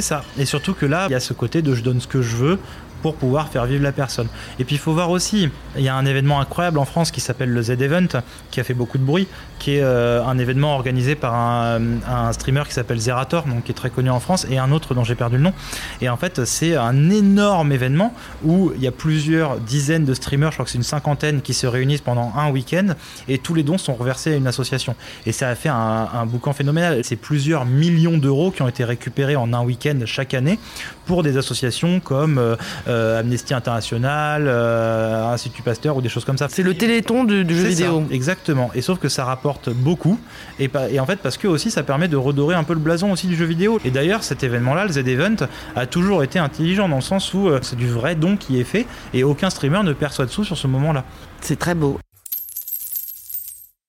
[0.00, 0.24] Ça.
[0.38, 2.36] Et surtout que là, il y a ce côté de je donne ce que je
[2.36, 2.58] veux
[3.04, 4.28] pour pouvoir faire vivre la personne.
[4.58, 7.20] Et puis il faut voir aussi, il y a un événement incroyable en France qui
[7.20, 8.08] s'appelle le Z-Event,
[8.50, 9.28] qui a fait beaucoup de bruit,
[9.64, 13.72] qui est euh, un événement organisé par un, un streamer qui s'appelle Zerator, donc qui
[13.72, 15.54] est très connu en France, et un autre dont j'ai perdu le nom.
[16.02, 18.12] Et en fait, c'est un énorme événement
[18.44, 21.54] où il y a plusieurs dizaines de streamers, je crois que c'est une cinquantaine, qui
[21.54, 22.88] se réunissent pendant un week-end,
[23.26, 24.96] et tous les dons sont reversés à une association.
[25.24, 27.00] Et ça a fait un, un boucan phénoménal.
[27.02, 30.58] C'est plusieurs millions d'euros qui ont été récupérés en un week-end chaque année
[31.06, 32.56] pour des associations comme euh,
[32.88, 36.48] euh, Amnesty International, euh, Institut Pasteur ou des choses comme ça.
[36.50, 38.04] C'est le téléthon du, du jeu vidéo.
[38.06, 38.70] ça, exactement.
[38.74, 40.18] Et sauf que ça rapporte beaucoup.
[40.58, 43.26] Et, en fait, parce que aussi, ça permet de redorer un peu le blason aussi
[43.26, 43.80] du jeu vidéo.
[43.84, 45.46] Et d'ailleurs, cet événement-là, le Z-Event,
[45.76, 48.64] a toujours été intelligent dans le sens où euh, c'est du vrai don qui est
[48.64, 51.04] fait et aucun streamer ne perçoit de sous sur ce moment-là.
[51.40, 51.98] C'est très beau.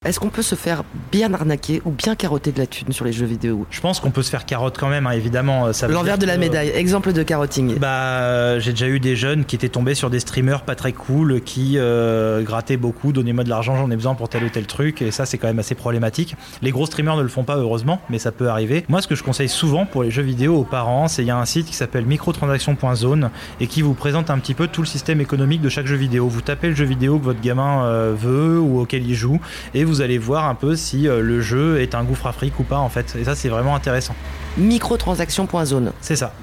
[0.05, 3.11] Est-ce qu'on peut se faire bien arnaquer ou bien carotter de la thune sur les
[3.11, 3.65] jeux vidéo?
[3.71, 5.65] Je pense qu'on peut se faire carotte quand même, hein, évidemment.
[5.65, 7.79] Veut L'envers de la médaille, exemple de carotting.
[7.79, 10.93] Bah, euh, j'ai déjà eu des jeunes qui étaient tombés sur des streamers pas très
[10.93, 14.67] cool, qui euh, grattaient beaucoup, donnez-moi de l'argent, j'en ai besoin pour tel ou tel
[14.67, 16.35] truc, et ça c'est quand même assez problématique.
[16.61, 18.85] Les gros streamers ne le font pas heureusement, mais ça peut arriver.
[18.89, 21.31] Moi, ce que je conseille souvent pour les jeux vidéo aux parents, c'est il y
[21.31, 24.87] a un site qui s'appelle microtransaction.zone et qui vous présente un petit peu tout le
[24.87, 26.27] système économique de chaque jeu vidéo.
[26.27, 29.39] Vous tapez le jeu vidéo que votre gamin euh, veut ou auquel il joue,
[29.73, 32.63] et vous allez voir un peu si euh, le jeu est un gouffre afrique ou
[32.63, 33.15] pas en fait.
[33.19, 34.15] Et ça c'est vraiment intéressant.
[34.57, 35.91] Microtransaction.zone.
[36.01, 36.33] C'est ça.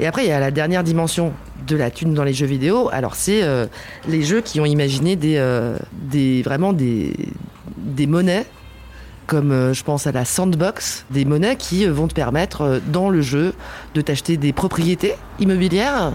[0.00, 1.32] Et après, il y a la dernière dimension
[1.66, 2.88] de la thune dans les jeux vidéo.
[2.92, 3.66] Alors, c'est euh,
[4.06, 7.12] les jeux qui ont imaginé des, euh, des vraiment des,
[7.76, 8.46] des monnaies,
[9.26, 13.22] comme euh, je pense à la sandbox, des monnaies qui vont te permettre dans le
[13.22, 13.54] jeu
[13.94, 16.12] de t'acheter des propriétés immobilières,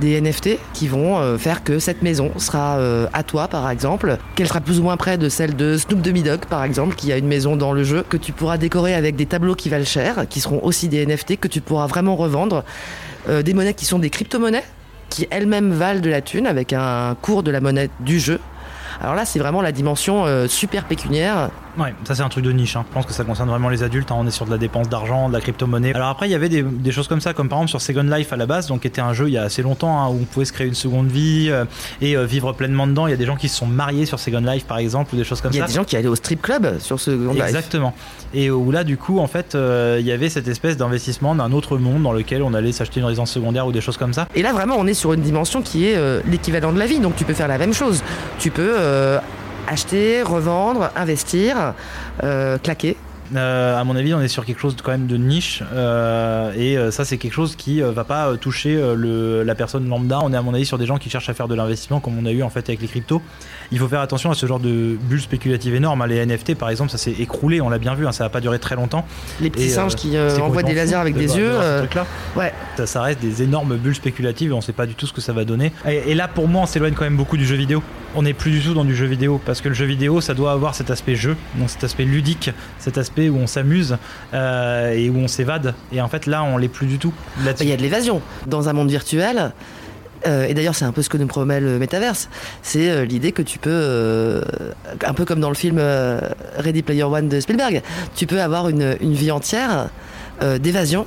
[0.00, 4.18] des NFT qui vont euh, faire que cette maison sera euh, à toi, par exemple,
[4.34, 7.12] qu'elle sera plus ou moins près de celle de Snoop Doggy Dogg, par exemple, qui
[7.12, 9.84] a une maison dans le jeu, que tu pourras décorer avec des tableaux qui valent
[9.84, 12.64] cher, qui seront aussi des NFT, que tu pourras vraiment revendre.
[13.28, 14.64] Euh, des monnaies qui sont des crypto-monnaies,
[15.10, 18.40] qui elles-mêmes valent de la thune avec un cours de la monnaie du jeu.
[19.00, 21.50] Alors là, c'est vraiment la dimension super pécuniaire.
[21.78, 22.76] Ouais, ça c'est un truc de niche.
[22.76, 22.84] hein.
[22.88, 24.10] Je pense que ça concerne vraiment les adultes.
[24.10, 24.16] hein.
[24.18, 25.94] On est sur de la dépense d'argent, de la crypto-monnaie.
[25.94, 28.02] Alors après, il y avait des, des choses comme ça, comme par exemple sur Second
[28.02, 30.08] Life à la base, donc qui était un jeu il y a assez longtemps hein,
[30.08, 31.64] où on pouvait se créer une seconde vie euh,
[32.00, 33.06] et euh, vivre pleinement dedans.
[33.06, 35.18] Il y a des gens qui se sont mariés sur Second Life par exemple ou
[35.18, 35.64] des choses comme Il y ça.
[35.64, 37.44] a des gens qui allaient au strip club sur Second Life.
[37.44, 37.94] Exactement.
[38.34, 41.50] Et où là, du coup, en fait, euh, il y avait cette espèce d'investissement d'un
[41.52, 44.28] autre monde dans lequel on allait s'acheter une résidence secondaire ou des choses comme ça.
[44.34, 46.98] Et là, vraiment, on est sur une dimension qui est euh, l'équivalent de la vie.
[46.98, 48.02] Donc, tu peux faire la même chose.
[48.38, 49.18] Tu peux euh,
[49.68, 51.74] acheter, revendre, investir,
[52.22, 52.96] euh, claquer.
[53.36, 56.52] Euh, à mon avis, on est sur quelque chose de, quand même de niche euh,
[56.56, 60.20] et euh, ça, c'est quelque chose qui va pas toucher le, la personne lambda.
[60.22, 62.18] On est à mon avis sur des gens qui cherchent à faire de l'investissement, comme
[62.18, 63.20] on a eu en fait avec les cryptos.
[63.70, 66.00] Il faut faire attention à ce genre de bulles spéculatives énormes.
[66.02, 66.06] hein.
[66.06, 68.06] Les NFT, par exemple, ça s'est écroulé, on l'a bien vu.
[68.06, 69.04] hein, ça va pas duré très longtemps.
[69.40, 71.52] Les petits Et, singes qui envoient des lasers avec de des de yeux.
[72.36, 72.52] ouais.
[72.76, 75.20] Ça, ça reste des énormes bulles spéculatives et on sait pas du tout ce que
[75.20, 75.72] ça va donner.
[75.86, 77.82] Et, et là, pour moi, on s'éloigne quand même beaucoup du jeu vidéo.
[78.14, 80.32] On n'est plus du tout dans du jeu vidéo parce que le jeu vidéo, ça
[80.32, 83.96] doit avoir cet aspect jeu, donc cet aspect ludique, cet aspect où on s'amuse
[84.34, 85.74] euh, et où on s'évade.
[85.92, 87.12] Et en fait, là, on l'est plus du tout.
[87.60, 89.52] Il y a de l'évasion dans un monde virtuel.
[90.26, 92.28] euh, et d'ailleurs, c'est un peu ce que nous promet le métaverse.
[92.62, 94.42] C'est euh, l'idée que tu peux,
[95.04, 95.80] un peu comme dans le film
[96.58, 97.82] Ready Player One de Spielberg,
[98.14, 99.88] tu peux avoir une, vie entière
[100.60, 101.06] d'évasion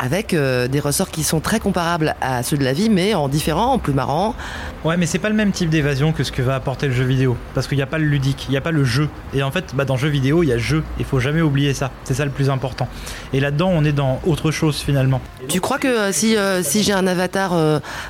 [0.00, 3.28] avec euh, des ressorts qui sont très comparables à ceux de la vie, mais en
[3.28, 4.34] différent, en plus marrant.
[4.82, 7.04] Ouais, mais c'est pas le même type d'évasion que ce que va apporter le jeu
[7.04, 7.36] vidéo.
[7.54, 9.10] Parce qu'il n'y a pas le ludique, il n'y a pas le jeu.
[9.34, 10.82] Et en fait, bah, dans le jeu vidéo, il y a jeu.
[10.98, 11.90] Il faut jamais oublier ça.
[12.04, 12.88] C'est ça le plus important.
[13.34, 15.20] Et là-dedans, on est dans autre chose finalement.
[15.48, 17.52] Tu crois que euh, si, euh, si j'ai un avatar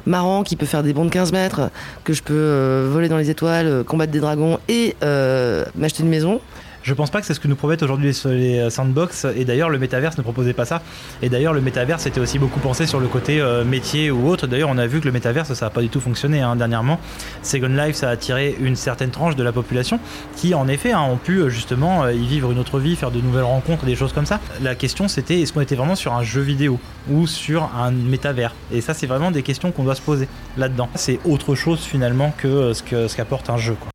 [0.07, 1.71] marrant qui peut faire des bonds de 15 mètres,
[2.05, 4.95] que je peux voler dans les étoiles, combattre des dragons et
[5.75, 6.41] m'acheter une maison,
[6.83, 9.27] Je pense pas que c'est ce que nous promettent aujourd'hui les, euh, sandbox.
[9.37, 10.83] Et d'ailleurs, le métaverse ne proposait pas ça.
[11.21, 14.47] Et d'ailleurs, le métaverse était aussi beaucoup pensé sur le côté euh, métier ou autre.
[14.47, 16.99] D'ailleurs, on a vu que le métaverse, ça a pas du tout fonctionné hein, dernièrement.
[17.43, 20.01] Second Life, ça a attiré une certaine tranche de la population
[20.37, 23.21] qui, en effet, hein, ont pu euh, justement y vivre une autre vie, faire de
[23.21, 24.41] nouvelles rencontres, des choses comme ça.
[24.63, 26.79] La question, c'était est-ce qu'on était vraiment sur un jeu vidéo
[27.11, 28.55] ou sur un métavers?
[28.73, 30.89] Et ça, c'est vraiment des questions qu'on doit se poser là-dedans.
[30.95, 33.77] C'est autre chose finalement que ce que ce qu'apporte un jeu.
[33.79, 33.91] Quoi.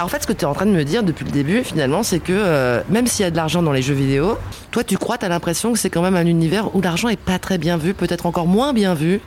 [0.00, 1.62] Alors, en fait, ce que tu es en train de me dire depuis le début,
[1.62, 4.38] finalement, c'est que euh, même s'il y a de l'argent dans les jeux vidéo,
[4.70, 7.20] toi, tu crois, tu as l'impression que c'est quand même un univers où l'argent est
[7.20, 9.20] pas très bien vu, peut-être encore moins bien vu,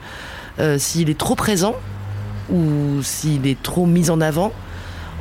[0.57, 1.75] euh, s'il est trop présent
[2.51, 4.51] ou s'il est trop mis en avant,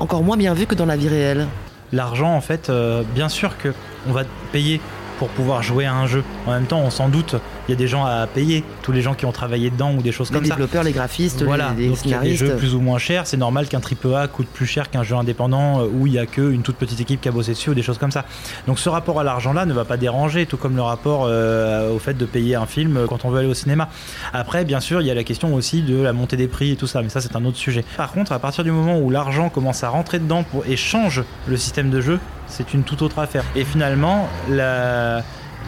[0.01, 1.47] encore moins bien vu que dans la vie réelle?
[1.93, 3.75] l'argent en fait euh, bien sûr que
[4.09, 4.81] on va payer
[5.19, 7.37] pour pouvoir jouer à un jeu en même temps on s'en doute
[7.69, 10.03] il y a des gens à payer tous les gens qui ont travaillé dedans ou
[10.03, 12.21] des choses Les comme ça développeurs, les graphistes, voilà, les, les donc il y a
[12.21, 15.03] des jeux plus ou moins chers, c'est normal qu'un triple A coûte plus cher qu'un
[15.03, 17.71] jeu indépendant euh, où il y a qu'une toute petite équipe qui a bossé dessus
[17.71, 18.25] ou des choses comme ça.
[18.67, 21.93] Donc ce rapport à l'argent là ne va pas déranger, tout comme le rapport euh,
[21.93, 23.89] au fait de payer un film euh, quand on veut aller au cinéma.
[24.33, 26.77] Après, bien sûr, il y a la question aussi de la montée des prix et
[26.77, 27.85] tout ça, mais ça c'est un autre sujet.
[27.97, 31.23] Par contre, à partir du moment où l'argent commence à rentrer dedans pour, et change
[31.47, 32.19] le système de jeu,
[32.53, 33.45] c'est une toute autre affaire.
[33.57, 35.23] Et finalement, la...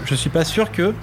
[0.04, 0.94] je suis pas sûr que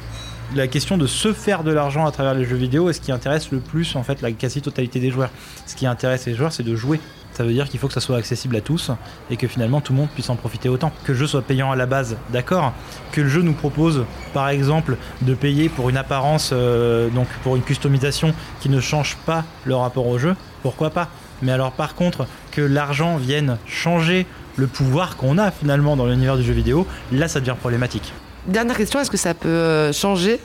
[0.56, 3.12] la question de se faire de l'argent à travers les jeux vidéo est ce qui
[3.12, 5.32] intéresse le plus en fait la quasi-totalité des joueurs.
[5.66, 7.00] Ce qui intéresse les joueurs, c'est de jouer.
[7.32, 8.92] Ça veut dire qu'il faut que ça soit accessible à tous
[9.30, 10.92] et que finalement tout le monde puisse en profiter autant.
[11.06, 12.74] Que le jeu soit payant à la base, d'accord.
[13.14, 14.04] Que le jeu nous propose,
[14.34, 19.18] par exemple, de payer pour une apparence, euh, donc pour une customisation qui ne change
[19.26, 21.08] pas le rapport au jeu, pourquoi pas
[21.42, 24.28] Mais alors par contre, que l'argent vienne changer
[24.58, 28.14] le pouvoir qu'on a finalement dans l'univers du jeu vidéo, là ça devient problématique.
[28.48, 30.40] Dernière question, est-ce que ça peut euh, changer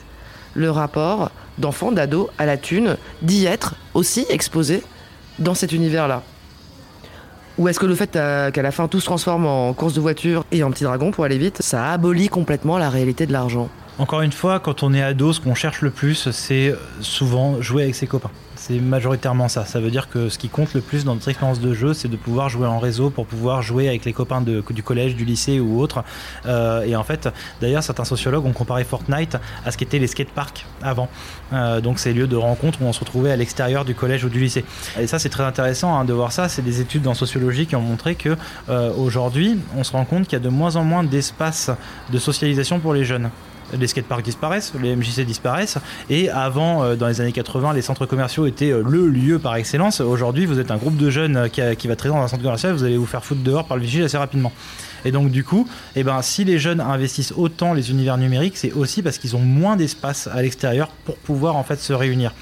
[0.55, 4.83] le rapport d'enfants, d'ados à la thune, d'y être aussi exposé
[5.39, 6.23] dans cet univers-là?
[7.59, 10.01] Ou est-ce que le fait euh, qu'à la fin tout se transforme en course de
[10.01, 13.71] voiture et en petit dragon pour aller vite, ça abolit complètement la réalité de l'argent?
[13.99, 17.85] Encore une fois, quand on est ado, ce qu'on cherche le plus, c'est souvent jouer
[17.85, 18.31] avec ses copains.
[18.67, 19.65] C'est majoritairement ça.
[19.65, 22.09] Ça veut dire que ce qui compte le plus dans notre expérience de jeu, c'est
[22.09, 25.61] de pouvoir jouer en réseau pour pouvoir jouer avec les copains du collège, du lycée
[25.61, 26.03] ou autre.
[26.47, 27.29] Euh, et en fait,
[27.61, 31.09] d'ailleurs, certains sociologues ont comparé Fortnite à ce qu'étaient les skateparks avant.
[31.53, 34.29] Euh, donc ces lieux de rencontre où on se retrouvait à l'extérieur du collège ou
[34.29, 34.65] du lycée.
[34.99, 36.49] Et ça, c'est très intéressant hein, de voir ça.
[36.49, 38.37] C'est des études en sociologie qui ont montré que
[38.69, 41.71] euh, aujourd'hui, on se rend compte qu'il y a de moins en moins d'espace
[42.11, 43.31] de socialisation pour les jeunes
[43.73, 45.79] les skateparks disparaissent, les MJC disparaissent,
[46.11, 49.57] et avant, euh, dans les années 80, les centres commerciaux étaient euh, le lieu par
[49.57, 50.01] excellence.
[50.01, 52.29] Aujourd'hui, vous êtes un groupe de jeunes euh, qui, a- qui va traîner dans un
[52.29, 54.53] centre commercial, vous allez vous faire foutre dehors par le vigile assez rapidement.
[55.05, 58.73] Et donc du coup, eh ben, si les jeunes investissent autant les univers numériques, c'est
[58.73, 62.33] aussi parce qu'ils ont moins d'espace à l'extérieur pour pouvoir en fait se réunir.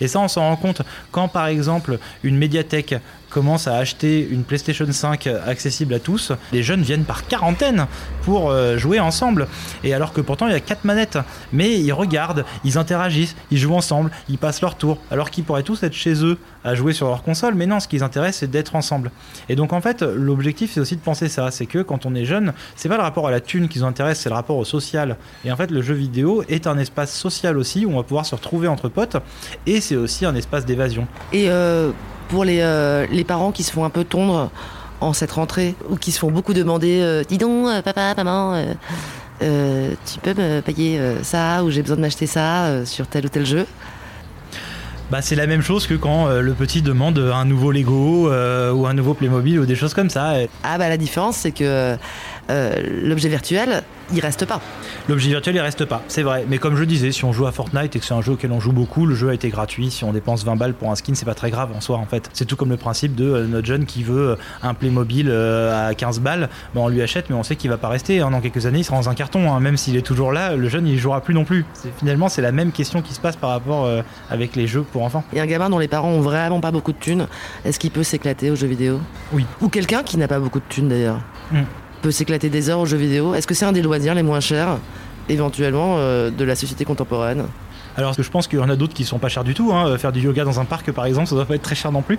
[0.00, 2.94] Et ça, on s'en rend compte quand par exemple une médiathèque
[3.32, 7.86] commence à acheter une PlayStation 5 accessible à tous, les jeunes viennent par quarantaine
[8.22, 9.48] pour euh, jouer ensemble.
[9.82, 11.18] Et alors que pourtant il y a quatre manettes,
[11.52, 15.62] mais ils regardent, ils interagissent, ils jouent ensemble, ils passent leur tour, alors qu'ils pourraient
[15.62, 17.54] tous être chez eux à jouer sur leur console.
[17.54, 19.10] Mais non, ce qui les intéresse, c'est d'être ensemble.
[19.48, 22.26] Et donc en fait, l'objectif c'est aussi de penser ça, c'est que quand on est
[22.26, 24.64] jeune, c'est pas le rapport à la thune qui nous intéresse, c'est le rapport au
[24.64, 25.16] social.
[25.44, 28.26] Et en fait, le jeu vidéo est un espace social aussi où on va pouvoir
[28.26, 29.16] se retrouver entre potes,
[29.66, 31.06] et c'est aussi un espace d'évasion.
[31.32, 31.90] Et euh,
[32.32, 34.50] pour les, euh, les parents qui se font un peu tondre
[35.02, 38.54] en cette rentrée, ou qui se font beaucoup demander euh, Dis donc, euh, papa, maman,
[39.42, 43.28] euh, tu peux me payer ça, ou j'ai besoin de m'acheter ça sur tel ou
[43.28, 43.66] tel jeu
[45.10, 48.94] Bah, c'est la même chose que quand le petit demande un nouveau Lego ou un
[48.94, 50.32] nouveau Playmobil ou des choses comme ça.
[50.64, 51.98] Ah, bah la différence, c'est que
[52.52, 53.82] euh, l'objet virtuel,
[54.12, 54.60] il reste pas.
[55.08, 56.44] L'objet virtuel, il reste pas, c'est vrai.
[56.48, 58.52] Mais comme je disais, si on joue à Fortnite et que c'est un jeu auquel
[58.52, 59.90] on joue beaucoup, le jeu a été gratuit.
[59.90, 62.04] Si on dépense 20 balles pour un skin, c'est pas très grave en soi, en
[62.06, 62.28] fait.
[62.34, 65.88] C'est tout comme le principe de euh, notre jeune qui veut euh, un Playmobil euh,
[65.90, 66.48] à 15 balles.
[66.74, 68.20] Bah, on lui achète, mais on sait qu'il va pas rester.
[68.20, 68.30] hein.
[68.30, 69.52] Dans quelques années, il sera dans un carton.
[69.52, 69.58] hein.
[69.60, 71.64] Même s'il est toujours là, le jeune, il jouera plus non plus.
[71.98, 75.02] Finalement, c'est la même question qui se passe par rapport euh, avec les jeux pour
[75.04, 75.24] enfants.
[75.32, 77.26] Et un gamin dont les parents ont vraiment pas beaucoup de thunes,
[77.64, 79.00] est-ce qu'il peut s'éclater aux jeux vidéo?
[79.32, 79.46] Oui.
[79.62, 81.62] Ou quelqu'un qui n'a pas beaucoup de thunes d'ailleurs, Mm.
[82.02, 83.34] Peut s'éclater des heures aux jeux vidéo.
[83.34, 84.78] Est-ce que c'est un des loisirs les moins chers,
[85.28, 87.46] éventuellement, euh, de la société contemporaine?
[87.96, 89.72] Alors que je pense qu'il y en a d'autres qui sont pas chers du tout.
[89.72, 89.96] hein.
[89.98, 92.02] Faire du yoga dans un parc, par exemple, ça doit pas être très cher non
[92.02, 92.18] plus.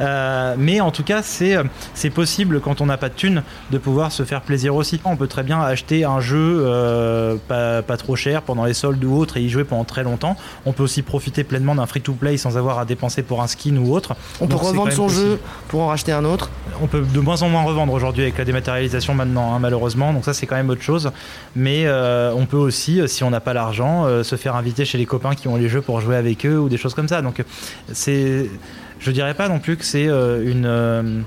[0.00, 1.64] Euh, mais en tout cas, c'est euh,
[1.94, 5.00] c'est possible quand on n'a pas de thunes de pouvoir se faire plaisir aussi.
[5.04, 9.02] On peut très bien acheter un jeu euh, pas, pas trop cher pendant les soldes
[9.04, 10.36] ou autre et y jouer pendant très longtemps.
[10.66, 13.94] On peut aussi profiter pleinement d'un free-to-play sans avoir à dépenser pour un skin ou
[13.94, 14.14] autre.
[14.40, 15.38] On peut Donc, revendre son jeu
[15.68, 16.50] pour en racheter un autre.
[16.82, 20.12] On peut de moins en moins revendre aujourd'hui avec la dématérialisation maintenant, hein, malheureusement.
[20.12, 21.10] Donc ça, c'est quand même autre chose.
[21.56, 24.84] Mais euh, on peut aussi, euh, si on n'a pas l'argent, euh, se faire inviter
[24.84, 27.08] chez les copains qui ont les jeux pour jouer avec eux ou des choses comme
[27.08, 27.22] ça.
[27.22, 27.42] Donc
[27.92, 28.48] c'est,
[29.00, 31.22] je dirais pas non plus que c'est euh, une euh,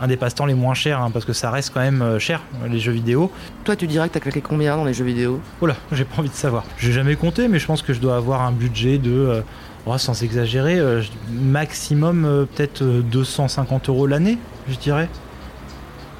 [0.00, 2.42] un des passe-temps les moins chers, hein, parce que ça reste quand même euh, cher
[2.68, 3.30] les jeux vidéo.
[3.64, 5.40] Toi, tu dirais que t'as claqué combien dans les jeux vidéo?
[5.60, 6.64] Oh là, j'ai pas envie de savoir.
[6.78, 9.40] J'ai jamais compté, mais je pense que je dois avoir un budget de, euh,
[9.86, 15.08] oh, sans exagérer, euh, maximum euh, peut-être euh, 250 euros l'année, je dirais.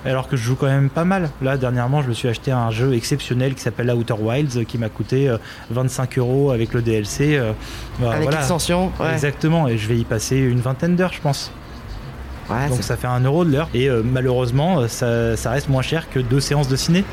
[0.05, 1.31] Alors que je joue quand même pas mal.
[1.41, 4.77] Là, dernièrement, je me suis acheté un jeu exceptionnel qui s'appelle Outer Wilds, euh, qui
[4.79, 5.39] m'a coûté euh,
[5.71, 7.37] 25 euros avec le DLC.
[7.37, 7.53] euh,
[7.99, 8.39] bah, Avec voilà.
[8.39, 9.13] l'extension ouais.
[9.13, 11.51] Exactement, et je vais y passer une vingtaine d'heures, je pense.
[12.51, 13.69] Ouais, Donc ça fait un euro de l'heure.
[13.73, 17.05] Et euh, malheureusement, euh, ça, ça reste moins cher que deux séances de ciné.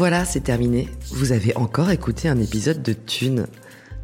[0.00, 0.88] Voilà, c'est terminé.
[1.10, 3.46] Vous avez encore écouté un épisode de Thune.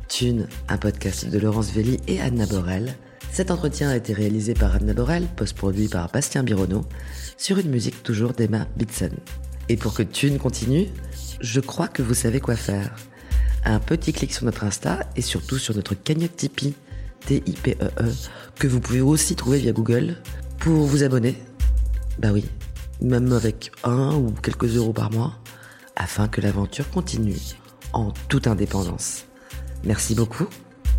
[0.09, 2.95] Thune, un podcast de Laurence Velli et Anna Borel.
[3.33, 6.83] Cet entretien a été réalisé par Anna Borel, post-produit par Bastien Bironneau,
[7.39, 9.09] sur une musique toujours d'Emma Bitson.
[9.71, 10.89] Et pour que Thune continue,
[11.41, 12.95] je crois que vous savez quoi faire.
[13.65, 16.75] Un petit clic sur notre Insta et surtout sur notre cagnotte Tipeee,
[17.25, 18.13] T-I-P-E-E, E,
[18.59, 20.17] que vous pouvez aussi trouver via Google,
[20.59, 21.39] pour vous abonner.
[22.19, 22.45] Bah oui,
[23.01, 25.39] même avec un ou quelques euros par mois,
[25.97, 27.41] afin que l'aventure continue
[27.93, 29.25] en toute indépendance.
[29.85, 30.49] Merci beaucoup,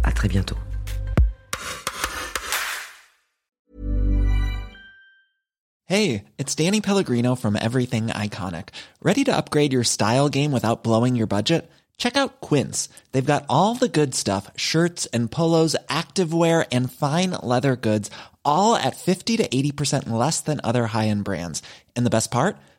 [0.04, 0.58] à très bientôt.
[5.90, 8.70] Hey, it's Danny Pellegrino from Everything Iconic.
[9.02, 11.72] Ready to upgrade your style game without blowing your budget?
[11.98, 12.90] Check out Quince.
[13.14, 18.12] They've got all the good stuff shirts and polos, activewear, and fine leather goods,
[18.44, 21.64] all at 50 to 80% less than other high end brands.
[21.96, 22.58] And the best part?